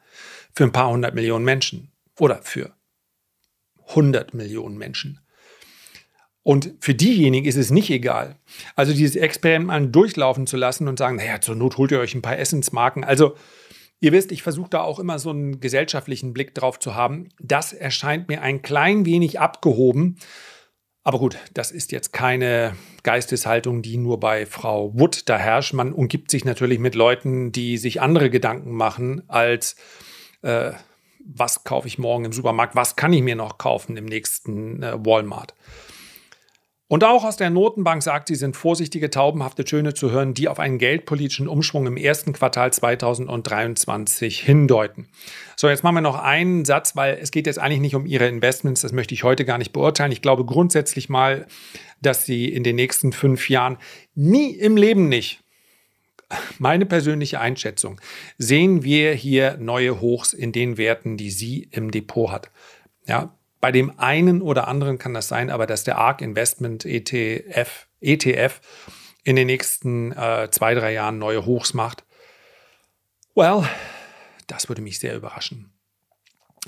für 0.53 0.65
ein 0.65 0.73
paar 0.73 0.89
hundert 0.89 1.15
Millionen 1.15 1.45
Menschen 1.45 1.91
oder 2.19 2.41
für 2.43 2.73
100 3.89 4.33
Millionen 4.33 4.77
Menschen. 4.77 5.19
Und 6.41 6.73
für 6.81 6.93
diejenigen 6.93 7.47
ist 7.47 7.55
es 7.55 7.71
nicht 7.71 7.89
egal. 7.89 8.35
Also 8.75 8.91
dieses 8.91 9.15
Experiment 9.15 9.67
mal 9.67 9.87
durchlaufen 9.87 10.45
zu 10.45 10.57
lassen 10.57 10.89
und 10.89 10.99
sagen, 10.99 11.15
naja, 11.15 11.39
zur 11.39 11.55
Not 11.55 11.77
holt 11.77 11.91
ihr 11.91 11.99
euch 11.99 12.15
ein 12.15 12.21
paar 12.21 12.37
Essensmarken. 12.37 13.05
Also 13.05 13.37
ihr 14.01 14.11
wisst, 14.11 14.33
ich 14.33 14.43
versuche 14.43 14.69
da 14.69 14.81
auch 14.81 14.99
immer 14.99 15.19
so 15.19 15.29
einen 15.29 15.61
gesellschaftlichen 15.61 16.33
Blick 16.33 16.53
drauf 16.53 16.79
zu 16.79 16.95
haben. 16.95 17.29
Das 17.39 17.71
erscheint 17.71 18.27
mir 18.27 18.41
ein 18.41 18.61
klein 18.61 19.05
wenig 19.05 19.39
abgehoben 19.39 20.17
aber 21.03 21.19
gut, 21.19 21.37
das 21.53 21.71
ist 21.71 21.91
jetzt 21.91 22.13
keine 22.13 22.75
Geisteshaltung, 23.03 23.81
die 23.81 23.97
nur 23.97 24.19
bei 24.19 24.45
Frau 24.45 24.97
Wood 24.97 25.27
da 25.27 25.37
herrscht. 25.37 25.73
Man 25.73 25.91
umgibt 25.91 26.31
sich 26.31 26.45
natürlich 26.45 26.79
mit 26.79 26.95
Leuten, 26.95 27.51
die 27.51 27.77
sich 27.77 28.01
andere 28.01 28.29
Gedanken 28.29 28.71
machen 28.71 29.23
als 29.27 29.75
äh, 30.43 30.71
was 31.25 31.63
kaufe 31.63 31.87
ich 31.87 31.97
morgen 31.97 32.25
im 32.25 32.33
Supermarkt, 32.33 32.75
was 32.75 32.95
kann 32.95 33.13
ich 33.13 33.21
mir 33.21 33.35
noch 33.35 33.57
kaufen 33.57 33.97
im 33.97 34.05
nächsten 34.05 34.83
äh, 34.83 34.93
Walmart. 35.05 35.53
Und 36.89 37.03
auch 37.03 37.23
aus 37.23 37.37
der 37.37 37.49
Notenbank 37.49 38.03
sagt 38.03 38.27
sie, 38.27 38.35
sind 38.35 38.55
vorsichtige, 38.55 39.09
taubenhafte 39.09 39.63
Töne 39.63 39.93
zu 39.93 40.11
hören, 40.11 40.33
die 40.33 40.47
auf 40.47 40.59
einen 40.59 40.77
geldpolitischen 40.77 41.47
Umschwung 41.47 41.87
im 41.87 41.97
ersten 41.97 42.33
Quartal 42.33 42.71
2023 42.71 44.41
hindeuten. 44.41 45.07
So, 45.55 45.69
jetzt 45.69 45.83
machen 45.83 45.95
wir 45.95 46.01
noch 46.01 46.19
einen 46.19 46.65
Satz, 46.65 46.95
weil 46.95 47.17
es 47.19 47.31
geht 47.31 47.47
jetzt 47.47 47.57
eigentlich 47.57 47.79
nicht 47.79 47.95
um 47.95 48.05
Ihre 48.05 48.27
Investments, 48.27 48.81
das 48.81 48.91
möchte 48.91 49.13
ich 49.13 49.23
heute 49.23 49.45
gar 49.45 49.57
nicht 49.57 49.73
beurteilen. 49.73 50.11
Ich 50.11 50.21
glaube 50.21 50.45
grundsätzlich 50.45 51.09
mal, 51.09 51.47
dass 52.01 52.25
Sie 52.25 52.49
in 52.49 52.63
den 52.63 52.75
nächsten 52.75 53.13
fünf 53.13 53.49
Jahren 53.49 53.77
nie 54.13 54.51
im 54.51 54.77
Leben 54.77 55.09
nicht 55.09 55.43
meine 56.59 56.85
persönliche 56.85 57.39
Einschätzung, 57.39 57.99
sehen 58.37 58.83
wir 58.83 59.13
hier 59.13 59.57
neue 59.57 60.01
Hochs 60.01 60.33
in 60.33 60.51
den 60.51 60.77
Werten, 60.77 61.17
die 61.17 61.31
sie 61.31 61.67
im 61.71 61.91
Depot 61.91 62.31
hat. 62.31 62.51
Ja, 63.07 63.35
bei 63.63 63.71
dem 63.71 63.97
einen 63.97 64.41
oder 64.41 64.67
anderen 64.67 64.97
kann 64.97 65.13
das 65.13 65.29
sein, 65.29 65.49
aber 65.49 65.65
dass 65.65 65.85
der 65.85 65.97
ARK 65.97 66.19
Investment 66.19 66.83
ETF, 66.83 67.87
ETF 68.01 68.59
in 69.23 69.37
den 69.37 69.47
nächsten 69.47 70.11
äh, 70.11 70.49
zwei, 70.51 70.75
drei 70.75 70.91
Jahren 70.91 71.17
neue 71.17 71.45
Hochs 71.45 71.73
macht, 71.73 72.03
well, 73.35 73.63
das 74.47 74.67
würde 74.67 74.81
mich 74.81 74.99
sehr 74.99 75.15
überraschen. 75.15 75.71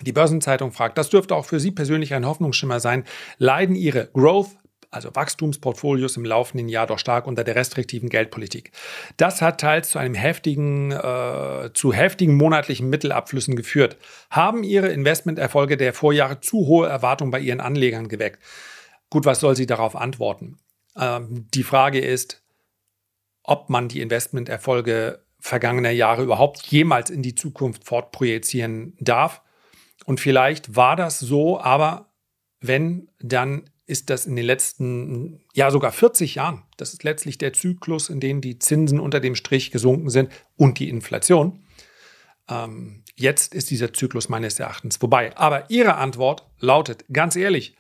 Die 0.03 0.13
Börsenzeitung 0.13 0.71
fragt, 0.71 0.97
das 0.97 1.09
dürfte 1.09 1.35
auch 1.35 1.43
für 1.43 1.59
Sie 1.59 1.71
persönlich 1.71 2.13
ein 2.13 2.25
Hoffnungsschimmer 2.25 2.79
sein. 2.79 3.03
Leiden 3.39 3.75
Ihre 3.75 4.07
Growth, 4.13 4.55
also 4.95 5.13
Wachstumsportfolios 5.13 6.17
im 6.17 6.25
laufenden 6.25 6.69
Jahr 6.69 6.87
doch 6.87 6.99
stark 6.99 7.27
unter 7.27 7.43
der 7.43 7.55
restriktiven 7.55 8.09
Geldpolitik. 8.09 8.71
Das 9.17 9.41
hat 9.41 9.59
teils 9.59 9.89
zu 9.89 9.99
einem 9.99 10.15
heftigen, 10.15 10.91
äh, 10.91 11.69
zu 11.73 11.93
heftigen 11.93 12.35
monatlichen 12.35 12.89
Mittelabflüssen 12.89 13.55
geführt. 13.55 13.97
Haben 14.29 14.63
Ihre 14.63 14.87
Investmenterfolge 14.87 15.77
der 15.77 15.93
Vorjahre 15.93 16.39
zu 16.39 16.67
hohe 16.67 16.87
Erwartungen 16.87 17.31
bei 17.31 17.39
Ihren 17.39 17.59
Anlegern 17.59 18.07
geweckt? 18.07 18.41
Gut, 19.09 19.25
was 19.25 19.39
soll 19.39 19.55
sie 19.55 19.65
darauf 19.65 19.95
antworten? 19.95 20.57
Ähm, 20.97 21.47
die 21.53 21.63
Frage 21.63 21.99
ist, 21.99 22.43
ob 23.43 23.69
man 23.69 23.87
die 23.87 24.01
Investmenterfolge 24.01 25.23
vergangener 25.39 25.91
Jahre 25.91 26.23
überhaupt 26.23 26.65
jemals 26.67 27.09
in 27.09 27.21
die 27.21 27.35
Zukunft 27.35 27.85
fortprojizieren 27.85 28.95
darf. 28.99 29.43
Und 30.05 30.19
vielleicht 30.19 30.75
war 30.75 30.95
das 30.95 31.19
so, 31.19 31.59
aber 31.59 32.11
wenn, 32.61 33.09
dann 33.19 33.69
ist 33.87 34.09
das 34.09 34.25
in 34.25 34.35
den 34.35 34.45
letzten, 34.45 35.41
ja 35.53 35.69
sogar 35.69 35.91
40 35.91 36.35
Jahren, 36.35 36.63
das 36.77 36.93
ist 36.93 37.03
letztlich 37.03 37.37
der 37.37 37.53
Zyklus, 37.53 38.09
in 38.09 38.19
dem 38.19 38.41
die 38.41 38.57
Zinsen 38.59 38.99
unter 38.99 39.19
dem 39.19 39.35
Strich 39.35 39.71
gesunken 39.71 40.09
sind 40.09 40.31
und 40.57 40.79
die 40.79 40.89
Inflation. 40.89 41.63
Ähm, 42.49 43.03
jetzt 43.15 43.53
ist 43.53 43.69
dieser 43.69 43.93
Zyklus 43.93 44.29
meines 44.29 44.59
Erachtens 44.59 44.97
vorbei. 44.97 45.35
Aber 45.37 45.69
Ihre 45.69 45.95
Antwort 45.95 46.47
lautet, 46.59 47.05
ganz 47.11 47.35
ehrlich, 47.35 47.75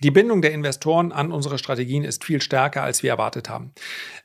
die 0.00 0.10
Bindung 0.10 0.42
der 0.42 0.52
Investoren 0.52 1.12
an 1.12 1.30
unsere 1.30 1.56
Strategien 1.56 2.04
ist 2.04 2.24
viel 2.24 2.42
stärker, 2.42 2.82
als 2.82 3.02
wir 3.02 3.10
erwartet 3.10 3.48
haben. 3.48 3.72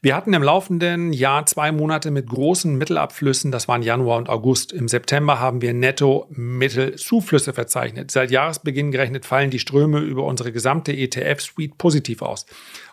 Wir 0.02 0.16
hatten 0.16 0.34
im 0.34 0.42
laufenden 0.42 1.14
Jahr 1.14 1.46
zwei 1.46 1.72
Monate 1.72 2.10
mit 2.10 2.28
großen 2.28 2.76
Mittelabflüssen, 2.76 3.52
das 3.52 3.68
waren 3.68 3.84
Januar 3.84 4.18
und 4.18 4.30
August. 4.30 4.74
Im 4.74 4.88
September 4.88 5.40
haben 5.40 5.62
wir 5.62 5.74
netto 5.74 6.28
Mittelzuflüsse 6.32 7.54
verzeichnet. 7.54 8.10
Seit 8.10 8.32
Jahresbeginn 8.32 8.92
gerechnet 8.92 9.26
fallen 9.26 9.52
die 9.52 9.60
Ströme 9.60 10.00
über 10.00 10.26
unsere 10.26 10.52
gesamte 10.52 10.92
ETF-Suite 10.92 11.78
positiv 11.78 12.24
aus. 12.24 12.46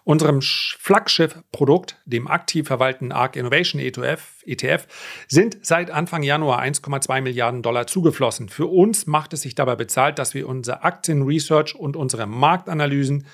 Unserem 0.07 0.41
Flaggschiff-Produkt, 0.41 2.01
dem 2.05 2.29
aktiv 2.29 2.69
verwalteten 2.69 3.11
ARC 3.11 3.35
Innovation 3.35 3.81
ETF, 3.81 4.45
ETF, 4.45 4.87
sind 5.27 5.59
seit 5.63 5.91
Anfang 5.91 6.23
Januar 6.23 6.63
1,2 6.63 7.23
Milliarden 7.23 7.61
Dollar 7.61 7.89
zugeflossen. 7.89 8.49
Für 8.49 8.67
uns 8.67 9.09
macht 9.09 9.33
es 9.33 9.43
sich 9.43 9.57
dabei 9.57 9.75
bezahlt, 9.75 10.21
dass 10.21 10.33
wir 10.33 10.49
unser 10.49 10.85
Aktien-Research 10.85 11.75
und 11.75 11.97
unsere 11.97 12.29
Marktanalysen 12.29 13.27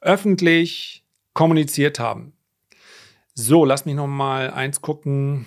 öffentlich 0.00 1.04
kommuniziert 1.32 1.98
haben. 1.98 2.34
So, 3.34 3.64
lass 3.64 3.84
mich 3.84 3.96
noch 3.96 4.06
mal 4.06 4.52
eins 4.52 4.80
gucken. 4.82 5.46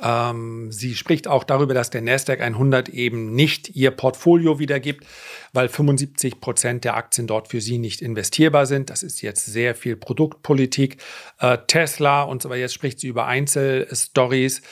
Ähm, 0.00 0.70
sie 0.70 0.94
spricht 0.94 1.26
auch 1.26 1.44
darüber, 1.44 1.74
dass 1.74 1.90
der 1.90 2.02
Nasdaq 2.02 2.40
100 2.40 2.88
eben 2.88 3.34
nicht 3.34 3.74
ihr 3.74 3.90
Portfolio 3.90 4.58
wiedergibt, 4.58 5.04
weil 5.52 5.68
75 5.68 6.40
Prozent 6.40 6.84
der 6.84 6.96
Aktien 6.96 7.26
dort 7.26 7.48
für 7.48 7.60
sie 7.60 7.78
nicht 7.78 8.00
investierbar 8.00 8.66
sind. 8.66 8.90
Das 8.90 9.02
ist 9.02 9.22
jetzt 9.22 9.46
sehr 9.46 9.74
viel 9.74 9.96
Produktpolitik. 9.96 10.98
Äh, 11.40 11.58
Tesla 11.66 12.22
und 12.22 12.42
so 12.42 12.50
weiter. 12.50 12.60
Jetzt 12.60 12.74
spricht 12.74 13.00
sie 13.00 13.08
über 13.08 13.26
Einzelstories. 13.26 14.62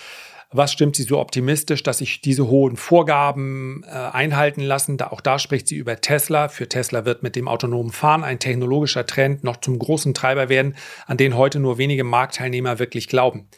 Was 0.53 0.73
stimmt 0.73 0.95
sie 0.95 1.03
so 1.03 1.19
optimistisch, 1.19 1.83
dass 1.83 1.99
sich 1.99 2.21
diese 2.21 2.47
hohen 2.47 2.77
Vorgaben 2.77 3.83
äh, 3.85 3.89
einhalten 3.91 4.61
lassen? 4.61 4.97
Da, 4.97 5.09
auch 5.09 5.21
da 5.21 5.41
spricht 5.41 5.67
sie 5.67 5.77
über 5.77 6.01
Tesla. 6.01 6.49
Für 6.49 6.69
Tesla 6.69 7.05
wird 7.05 7.25
mit 7.25 7.35
dem 7.35 7.49
autonomen 7.49 7.91
Fahren 7.91 8.23
ein 8.23 8.39
technologischer 8.39 9.07
Trend 9.07 9.43
noch 9.43 9.57
zum 9.57 9.77
großen 9.77 10.15
Treiber 10.15 10.49
werden, 10.49 10.77
an 11.07 11.17
den 11.17 11.37
heute 11.37 11.59
nur 11.59 11.79
wenige 11.79 12.05
Marktteilnehmer 12.05 12.79
wirklich 12.79 13.09
glauben. 13.09 13.49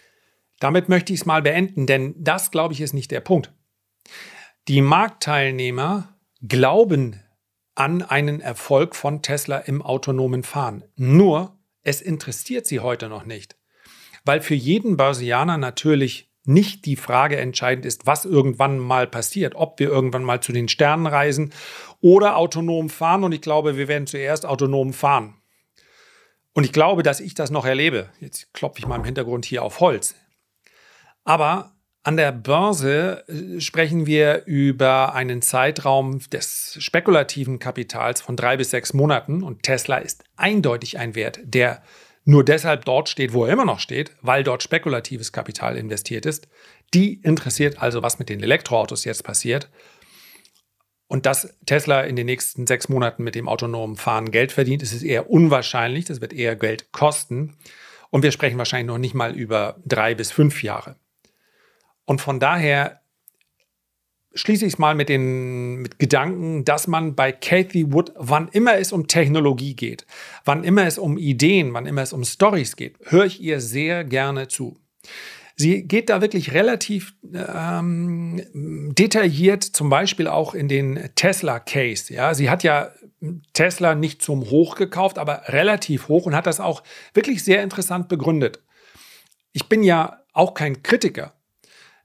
Damit 0.61 0.89
möchte 0.89 1.13
ich 1.13 1.21
es 1.21 1.27
mal 1.27 1.43
beenden, 1.43 1.87
denn 1.87 2.15
das, 2.19 2.51
glaube 2.51 2.75
ich, 2.75 2.81
ist 2.81 2.93
nicht 2.93 3.11
der 3.11 3.21
Punkt. 3.21 3.53
Die 4.67 4.81
Marktteilnehmer 4.81 6.17
glauben 6.47 7.21
an 7.75 8.03
einen 8.03 8.41
Erfolg 8.41 8.97
von 8.97 9.23
Tesla 9.23 9.59
im 9.59 9.83
autonomen 9.83 10.43
Fahren. 10.43 10.85
Nur, 10.97 11.57
es 11.83 12.03
interessiert 12.03 12.67
sie 12.67 12.81
heute 12.81 13.09
noch 13.09 13.25
nicht. 13.25 13.57
Weil 14.25 14.41
für 14.41 14.55
jeden 14.55 14.97
Börsianer 14.97 15.59
natürlich 15.59 16.29
nicht 16.45 16.87
die 16.87 16.97
Frage 16.97 17.37
entscheidend 17.37 17.87
ist, 17.87 18.07
was 18.07 18.25
irgendwann 18.25 18.79
mal 18.79 19.07
passiert, 19.07 19.55
ob 19.55 19.79
wir 19.79 19.89
irgendwann 19.89 20.25
mal 20.25 20.41
zu 20.41 20.53
den 20.53 20.69
Sternen 20.69 21.07
reisen 21.07 21.53
oder 22.01 22.37
autonom 22.37 22.89
fahren. 22.89 23.23
Und 23.23 23.33
ich 23.33 23.43
glaube, 23.43 23.77
wir 23.77 23.87
werden 23.87 24.07
zuerst 24.07 24.45
autonom 24.45 24.93
fahren. 24.93 25.35
Und 26.55 26.65
ich 26.65 26.73
glaube, 26.73 27.03
dass 27.03 27.21
ich 27.21 27.35
das 27.35 27.51
noch 27.51 27.65
erlebe. 27.65 28.11
Jetzt 28.19 28.53
klopfe 28.53 28.81
ich 28.81 28.87
mal 28.87 28.97
im 28.97 29.05
Hintergrund 29.05 29.45
hier 29.45 29.63
auf 29.63 29.81
Holz. 29.81 30.17
Aber 31.29 31.75
an 32.05 32.17
der 32.17 32.33
Börse 32.33 33.23
äh, 33.29 33.61
sprechen 33.61 34.07
wir 34.07 34.47
über 34.47 35.13
einen 35.13 35.43
Zeitraum 35.43 36.21
des 36.31 36.79
spekulativen 36.81 37.59
Kapitals 37.59 38.23
von 38.23 38.35
drei 38.35 38.57
bis 38.57 38.71
sechs 38.71 38.95
Monaten 38.95 39.43
und 39.43 39.63
Tesla 39.63 39.99
ist 39.99 40.25
eindeutig 40.37 40.99
ein 40.99 41.15
Wert, 41.15 41.39
der 41.45 41.83
nur 42.25 42.47
deshalb 42.47 42.87
dort 42.87 43.11
steht, 43.11 43.35
wo 43.35 43.45
er 43.45 43.53
immer 43.53 43.67
noch 43.67 43.79
steht, 43.79 44.13
weil 44.23 44.43
dort 44.43 44.63
spekulatives 44.63 45.31
Kapital 45.31 45.77
investiert 45.77 46.25
ist. 46.25 46.49
Die 46.95 47.21
interessiert 47.21 47.83
also, 47.83 48.03
was 48.03 48.19
mit 48.19 48.31
den 48.31 48.43
Elektroautos 48.43 49.05
jetzt 49.05 49.23
passiert. 49.23 49.69
Und 51.09 51.27
dass 51.27 51.59
Tesla 51.67 52.05
in 52.05 52.17
den 52.17 52.25
nächsten 52.25 52.67
sechs 52.67 52.89
Monaten 52.89 53.23
mit 53.23 53.35
dem 53.35 53.49
autonomen 53.49 53.97
Fahren 53.97 54.31
Geld 54.31 54.51
verdient, 54.51 54.83
ist 54.83 54.95
es 54.95 55.03
eher 55.03 55.29
unwahrscheinlich. 55.29 56.07
Das 56.07 56.23
wird 56.23 56.33
eher 56.33 56.57
Geld 56.57 56.91
kosten. 56.91 57.59
Und 58.09 58.23
wir 58.23 58.33
sprechen 58.33 58.57
wahrscheinlich 58.57 58.87
noch 58.87 58.97
nicht 58.97 59.15
mal 59.15 59.37
über 59.37 59.77
drei 59.85 60.15
bis 60.15 60.31
fünf 60.31 60.63
Jahre. 60.63 60.97
Und 62.09 62.23
von 62.23 62.41
daher 62.41 63.03
schließe 64.33 64.65
ich 64.65 64.73
es 64.73 64.79
mal 64.79 64.95
mit 64.95 65.11
den 65.11 65.83
mit 65.83 65.99
Gedanken, 65.99 66.65
dass 66.65 66.87
man 66.87 67.15
bei 67.15 67.33
Kathy 67.33 67.93
Wood, 67.93 68.13
wann 68.17 68.49
immer 68.49 68.79
es 68.79 68.93
um 68.93 69.09
Technologie 69.09 69.77
geht, 69.77 70.07
wann 70.47 70.65
immer 70.65 70.87
es 70.87 70.97
um 70.97 71.19
Ideen, 71.19 71.75
wann 71.75 71.85
immer 71.85 72.01
es 72.01 72.15
um 72.15 72.25
Stories 72.25 72.77
geht, 72.77 72.97
höre 73.05 73.27
ich 73.27 73.43
ihr 73.43 73.61
sehr 73.61 74.05
gerne 74.05 74.49
zu. 74.49 74.79
Sie 75.55 75.87
geht 75.87 76.09
da 76.09 76.23
wirklich 76.23 76.55
relativ 76.55 77.13
ähm, 77.35 78.43
detailliert, 78.97 79.65
zum 79.65 79.91
Beispiel 79.91 80.29
auch 80.29 80.55
in 80.55 80.69
den 80.69 81.11
Tesla-Case. 81.15 82.15
Ja, 82.15 82.33
sie 82.33 82.49
hat 82.49 82.63
ja 82.63 82.91
Tesla 83.53 83.95
nicht 83.95 84.23
zum 84.23 84.49
Hoch 84.49 84.77
gekauft, 84.77 85.19
aber 85.19 85.43
relativ 85.49 86.09
hoch 86.09 86.25
und 86.25 86.35
hat 86.35 86.47
das 86.47 86.59
auch 86.59 86.83
wirklich 87.13 87.45
sehr 87.45 87.63
interessant 87.63 88.09
begründet. 88.09 88.63
Ich 89.53 89.69
bin 89.69 89.83
ja 89.83 90.23
auch 90.33 90.55
kein 90.55 90.83
Kritiker 90.83 91.35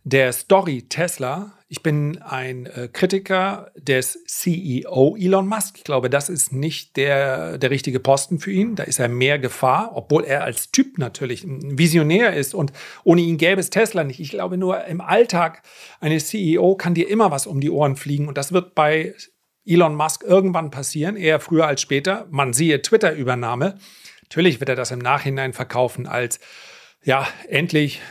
der 0.04 0.34
Story 0.34 0.84
Tesla. 0.90 1.54
Ich 1.70 1.82
bin 1.82 2.22
ein 2.22 2.66
äh, 2.66 2.90
Kritiker 2.92 3.72
des 3.76 4.24
CEO 4.26 5.16
Elon 5.18 5.48
Musk. 5.48 5.78
Ich 5.78 5.84
glaube, 5.84 6.10
das 6.10 6.30
ist 6.30 6.52
nicht 6.52 6.98
der, 6.98 7.58
der 7.58 7.72
richtige 7.72 8.00
Posten 8.00 8.40
für 8.40 8.52
ihn. 8.52 8.76
Da 8.76 8.84
ist 8.84 9.00
er 9.00 9.08
mehr 9.08 9.40
Gefahr, 9.40 9.92
obwohl 9.96 10.26
er 10.26 10.44
als 10.44 10.72
Typ 10.72 10.98
natürlich 10.98 11.44
ein 11.44 11.78
Visionär 11.78 12.34
ist 12.34 12.54
und 12.54 12.74
ohne 13.04 13.22
ihn 13.22 13.38
gäbe 13.38 13.62
es 13.62 13.70
Tesla 13.70 14.04
nicht. 14.04 14.20
Ich 14.20 14.30
glaube 14.30 14.58
nur 14.58 14.86
im 14.86 15.02
Alltag 15.02 15.64
eines 16.00 16.28
CEO 16.28 16.76
kann 16.76 16.94
dir 16.94 17.10
immer 17.10 17.32
was 17.32 17.48
um 17.48 17.62
die 17.62 17.72
Ohren 17.72 17.96
fliegen 17.96 18.28
und 18.28 18.38
das 18.38 18.52
wird 18.52 18.76
bei 18.76 19.16
Elon 19.66 19.96
Musk 19.96 20.24
irgendwann 20.24 20.70
passieren, 20.70 21.16
eher 21.16 21.40
früher 21.40 21.66
als 21.66 21.82
später. 21.82 22.28
Man 22.30 22.52
siehe 22.52 22.82
Twitter-Übernahme. 22.82 23.78
Natürlich 24.24 24.60
wird 24.60 24.70
er 24.70 24.76
das 24.76 24.92
im 24.92 25.00
Nachhinein 25.00 25.54
verkaufen 25.54 26.06
als 26.08 26.40
ja, 27.04 27.28
endlich, 27.50 28.02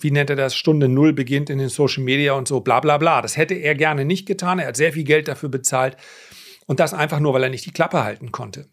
wie 0.00 0.10
nennt 0.10 0.30
er 0.30 0.36
das, 0.36 0.56
Stunde 0.56 0.88
Null 0.88 1.12
beginnt 1.12 1.50
in 1.50 1.58
den 1.58 1.68
Social 1.68 2.02
Media 2.02 2.32
und 2.32 2.48
so, 2.48 2.60
bla 2.60 2.80
bla 2.80 2.98
bla. 2.98 3.22
Das 3.22 3.36
hätte 3.36 3.54
er 3.54 3.74
gerne 3.74 4.04
nicht 4.04 4.26
getan. 4.26 4.58
Er 4.58 4.68
hat 4.68 4.76
sehr 4.76 4.92
viel 4.92 5.04
Geld 5.04 5.28
dafür 5.28 5.48
bezahlt. 5.48 5.96
Und 6.66 6.80
das 6.80 6.94
einfach 6.94 7.20
nur, 7.20 7.32
weil 7.34 7.44
er 7.44 7.50
nicht 7.50 7.66
die 7.66 7.72
Klappe 7.72 8.02
halten 8.04 8.32
konnte. 8.32 8.68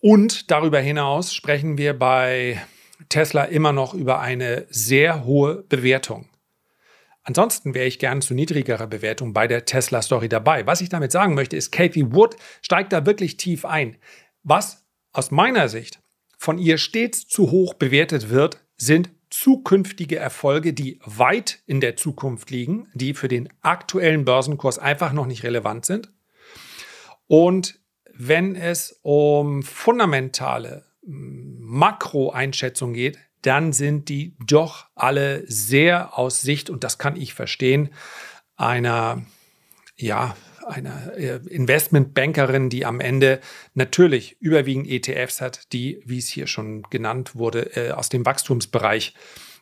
Und 0.00 0.50
darüber 0.50 0.80
hinaus 0.80 1.34
sprechen 1.34 1.78
wir 1.78 1.98
bei 1.98 2.60
Tesla 3.08 3.44
immer 3.44 3.72
noch 3.72 3.94
über 3.94 4.20
eine 4.20 4.66
sehr 4.68 5.24
hohe 5.24 5.62
Bewertung. 5.62 6.28
Ansonsten 7.22 7.74
wäre 7.74 7.86
ich 7.86 7.98
gern 7.98 8.20
zu 8.20 8.34
niedrigerer 8.34 8.86
Bewertung 8.86 9.32
bei 9.32 9.46
der 9.46 9.64
Tesla-Story 9.64 10.28
dabei. 10.28 10.66
Was 10.66 10.82
ich 10.82 10.90
damit 10.90 11.10
sagen 11.10 11.34
möchte, 11.34 11.56
ist, 11.56 11.72
Kathy 11.72 12.12
Wood 12.12 12.36
steigt 12.60 12.92
da 12.92 13.06
wirklich 13.06 13.38
tief 13.38 13.64
ein. 13.64 13.96
Was 14.42 14.84
aus 15.12 15.30
meiner 15.30 15.70
Sicht 15.70 16.03
von 16.44 16.58
ihr 16.58 16.76
stets 16.76 17.26
zu 17.26 17.50
hoch 17.50 17.72
bewertet 17.72 18.28
wird, 18.28 18.60
sind 18.76 19.08
zukünftige 19.30 20.16
Erfolge, 20.16 20.74
die 20.74 21.00
weit 21.02 21.62
in 21.64 21.80
der 21.80 21.96
Zukunft 21.96 22.50
liegen, 22.50 22.86
die 22.92 23.14
für 23.14 23.28
den 23.28 23.48
aktuellen 23.62 24.26
Börsenkurs 24.26 24.78
einfach 24.78 25.14
noch 25.14 25.24
nicht 25.24 25.42
relevant 25.42 25.86
sind. 25.86 26.12
Und 27.26 27.80
wenn 28.12 28.56
es 28.56 29.00
um 29.00 29.62
fundamentale 29.62 30.84
hm, 31.02 31.56
Makroeinschätzungen 31.60 32.94
geht, 32.94 33.18
dann 33.40 33.72
sind 33.72 34.10
die 34.10 34.36
doch 34.46 34.86
alle 34.94 35.44
sehr 35.50 36.18
aus 36.18 36.42
Sicht, 36.42 36.68
und 36.68 36.84
das 36.84 36.98
kann 36.98 37.16
ich 37.16 37.32
verstehen, 37.32 37.88
einer 38.54 39.24
ja, 39.96 40.36
eine 40.64 41.12
äh, 41.16 41.40
Investmentbankerin, 41.48 42.70
die 42.70 42.84
am 42.84 43.00
Ende 43.00 43.40
natürlich 43.74 44.36
überwiegend 44.40 44.86
ETFs 44.88 45.40
hat, 45.40 45.72
die, 45.72 46.00
wie 46.04 46.18
es 46.18 46.28
hier 46.28 46.46
schon 46.46 46.82
genannt 46.90 47.36
wurde, 47.36 47.76
äh, 47.76 47.90
aus 47.92 48.08
dem 48.08 48.26
Wachstumsbereich 48.26 49.14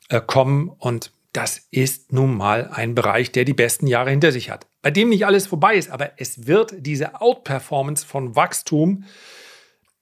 äh, 0.08 0.20
kommen. 0.20 0.68
Und 0.68 1.12
das 1.32 1.66
ist 1.70 2.12
nun 2.12 2.36
mal 2.36 2.68
ein 2.72 2.94
Bereich, 2.94 3.32
der 3.32 3.44
die 3.44 3.54
besten 3.54 3.86
Jahre 3.86 4.10
hinter 4.10 4.32
sich 4.32 4.50
hat. 4.50 4.66
Bei 4.82 4.90
dem 4.90 5.08
nicht 5.08 5.26
alles 5.26 5.46
vorbei 5.46 5.76
ist, 5.76 5.90
aber 5.90 6.12
es 6.18 6.46
wird 6.46 6.74
diese 6.78 7.20
Outperformance 7.20 8.04
von 8.04 8.36
Wachstum 8.36 9.04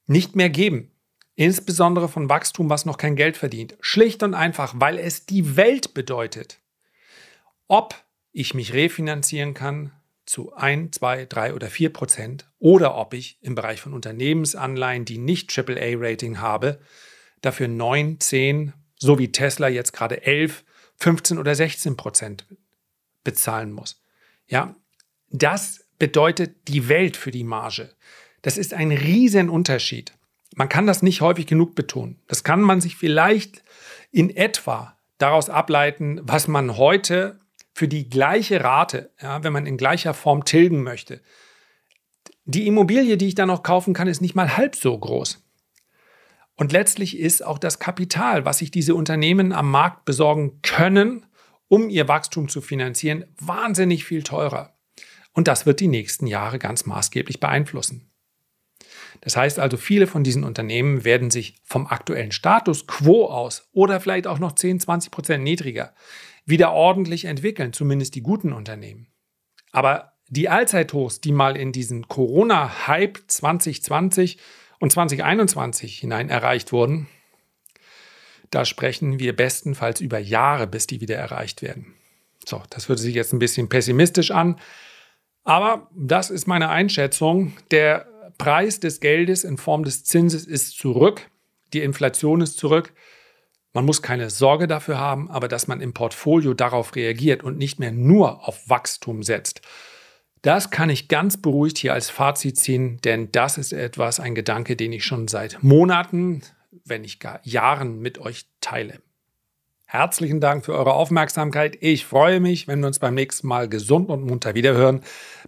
nicht 0.07 0.35
mehr 0.35 0.51
geben. 0.51 0.91
Insbesondere 1.37 2.09
von 2.09 2.29
Wachstum, 2.29 2.69
was 2.69 2.85
noch 2.85 2.99
kein 2.99 3.17
Geld 3.17 3.37
verdient. 3.37 3.77
Schlicht 3.81 4.23
und 4.23 4.35
einfach, 4.35 4.75
weil 4.77 4.99
es 4.99 5.25
die 5.25 5.57
Welt 5.57 5.95
bedeutet. 5.95 6.59
Ob 7.69 7.95
ich 8.33 8.53
mich 8.55 8.73
refinanzieren 8.73 9.55
kann, 9.55 9.93
zu 10.31 10.55
1, 10.55 10.97
2, 10.97 11.27
3 11.27 11.55
oder 11.55 11.67
4 11.67 11.93
Prozent 11.93 12.49
oder 12.61 12.95
ob 12.95 13.15
ich 13.15 13.39
im 13.43 13.57
Bereich 13.57 13.81
von 13.81 13.93
Unternehmensanleihen, 13.93 15.05
die 15.05 15.19
nicht 15.19 15.51
AAA-Rating 15.59 16.39
habe, 16.39 16.79
dafür 17.41 17.67
9, 17.67 18.21
10, 18.21 18.73
so 18.95 19.19
wie 19.19 19.33
Tesla 19.33 19.69
jetzt 19.69 19.93
gerade 19.93 20.23
11, 20.23 20.65
15 20.99 21.37
oder 21.37 21.57
16 21.57 21.97
Prozent 21.97 22.47
bezahlen 23.25 23.73
muss. 23.73 24.05
Ja, 24.47 24.77
das 25.31 25.85
bedeutet 25.99 26.69
die 26.69 26.89
Welt 26.89 27.17
für 27.17 27.33
die 27.33 27.45
Marge. 27.45 27.93
Das 28.43 28.57
ist 28.57 28.73
ein 28.73 28.93
Riesenunterschied. 28.93 30.13
Man 30.55 30.69
kann 30.69 30.87
das 30.87 31.03
nicht 31.03 31.23
häufig 31.23 31.47
genug 31.47 31.75
betonen. 31.75 32.23
Das 32.29 32.45
kann 32.45 32.61
man 32.61 32.81
sich 32.81 32.95
vielleicht 32.95 33.65
in 34.13 34.31
etwa 34.31 34.97
daraus 35.19 35.51
ableiten, 35.51 36.21
was 36.23 36.47
man 36.47 36.77
heute 36.77 37.40
für 37.73 37.89
die 37.89 38.09
gleiche 38.09 38.63
Rate, 38.63 39.13
ja, 39.21 39.43
wenn 39.43 39.53
man 39.53 39.67
in 39.67 39.77
gleicher 39.77 40.15
Form 40.15 40.45
tilgen 40.45 40.83
möchte, 40.83 41.21
die 42.45 42.67
Immobilie, 42.67 43.17
die 43.17 43.29
ich 43.29 43.35
dann 43.35 43.49
noch 43.49 43.63
kaufen 43.63 43.95
kann, 43.95 44.09
ist 44.09 44.21
nicht 44.21 44.35
mal 44.35 44.57
halb 44.57 44.75
so 44.75 44.97
groß. 44.99 45.45
Und 46.57 46.73
letztlich 46.73 47.19
ist 47.19 47.45
auch 47.45 47.59
das 47.59 47.79
Kapital, 47.79 48.45
was 48.45 48.59
sich 48.59 48.71
diese 48.71 48.95
Unternehmen 48.95 49.53
am 49.53 49.71
Markt 49.71 50.05
besorgen 50.05 50.61
können, 50.63 51.27
um 51.69 51.89
ihr 51.89 52.09
Wachstum 52.09 52.49
zu 52.49 52.61
finanzieren, 52.61 53.25
wahnsinnig 53.39 54.05
viel 54.05 54.23
teurer. 54.23 54.77
Und 55.33 55.49
das 55.49 55.65
wird 55.65 55.81
die 55.81 55.89
nächsten 55.89 56.27
Jahre 56.27 56.59
ganz 56.59 56.85
maßgeblich 56.87 57.41
beeinflussen. 57.41 58.11
Das 59.21 59.37
heißt 59.37 59.59
also, 59.59 59.77
viele 59.77 60.07
von 60.07 60.25
diesen 60.25 60.45
Unternehmen 60.45 61.05
werden 61.05 61.31
sich 61.31 61.57
vom 61.65 61.87
aktuellen 61.87 62.33
Status 62.33 62.87
quo 62.87 63.27
aus 63.27 63.69
oder 63.73 64.01
vielleicht 64.01 64.27
auch 64.27 64.39
noch 64.39 64.53
10, 64.53 64.81
20 64.81 65.11
Prozent 65.11 65.45
niedriger 65.45 65.95
wieder 66.47 66.73
ordentlich 66.73 67.25
entwickeln, 67.25 67.73
zumindest 67.73 68.15
die 68.15 68.23
guten 68.23 68.53
Unternehmen. 68.53 69.09
Aber 69.73 70.13
die 70.29 70.49
Allzeithochs, 70.49 71.21
die 71.21 71.33
mal 71.33 71.57
in 71.57 71.73
diesen 71.73 72.09
Corona-Hype 72.09 73.19
2020 73.27 74.39
und 74.79 74.93
2021 74.93 75.99
hinein 75.99 76.29
erreicht 76.29 76.73
wurden, 76.73 77.09
da 78.51 78.65
sprechen 78.65 79.19
wir 79.19 79.35
bestenfalls 79.35 80.01
über 80.01 80.19
Jahre, 80.19 80.67
bis 80.67 80.87
die 80.87 81.01
wieder 81.01 81.17
erreicht 81.17 81.63
werden. 81.63 81.95
So, 82.47 82.63
das 82.71 82.89
würde 82.89 83.03
sich 83.03 83.15
jetzt 83.15 83.33
ein 83.33 83.39
bisschen 83.39 83.69
pessimistisch 83.69 84.31
an, 84.31 84.59
aber 85.45 85.89
das 85.95 86.31
ist 86.31 86.47
meine 86.47 86.69
Einschätzung. 86.69 87.53
Der 87.71 88.07
Preis 88.39 88.81
des 88.81 89.01
Geldes 89.01 89.45
in 89.45 89.57
Form 89.57 89.85
des 89.85 90.05
Zinses 90.05 90.47
ist 90.47 90.79
zurück, 90.79 91.29
die 91.73 91.83
Inflation 91.83 92.41
ist 92.41 92.59
zurück 92.59 92.93
Man 93.73 93.85
muss 93.85 94.03
keine 94.03 94.31
Sorge 94.31 94.67
dafür 94.67 94.99
haben, 94.99 95.31
aber 95.31 95.47
dass 95.47 95.69
man 95.69 95.81
im 95.81 95.95
Portfolio 95.95 96.55
darauf 96.55 96.97
reagiert 96.97 97.45
und 97.45 97.57
nicht 97.57 97.79
mehr 97.79 97.93
nur 97.93 98.49
auf 98.49 98.69
Wachstum 98.69 99.23
setzt. 99.23 99.63
Das 100.43 100.71
kann 100.71 100.91
ich 100.91 101.09
ganz 101.09 101.41
beruhigt 101.41 101.79
hier 101.79 101.93
als 101.93 102.11
Fazit 102.11 102.57
ziehen, 102.59 102.99
denn 103.05 103.31
das 103.31 103.59
ist 103.59 103.73
etwas, 103.73 104.19
ein 104.19 104.35
Gedanke, 104.35 104.75
den 104.75 104.93
ich 104.93 105.05
schon 105.05 105.29
seit 105.29 105.63
Monaten, 105.63 106.43
wenn 106.85 107.03
nicht 107.03 107.21
gar 107.21 107.41
Jahren 107.45 108.01
mit 108.01 108.19
euch 108.19 108.47
teile. 108.61 109.01
Herzlichen 109.87 110.41
Dank 110.41 110.65
für 110.65 110.73
eure 110.75 110.95
Aufmerksamkeit. 110.95 111.77
Ich 111.81 112.07
freue 112.07 112.41
mich, 112.41 112.69
wenn 112.69 112.81
wir 112.81 112.87
uns 112.87 113.01
beim 113.01 113.15
nächsten 113.15 113.49
Mal 113.49 113.69
gesund 113.69 114.09
und 114.09 114.25
munter 114.25 114.55
wiederhören. 114.55 115.03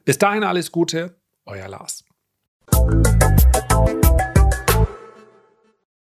Bis 0.04 0.18
dahin 0.18 0.44
alles 0.44 0.72
Gute, 0.72 1.16
euer 1.46 1.68
Lars. 1.68 2.04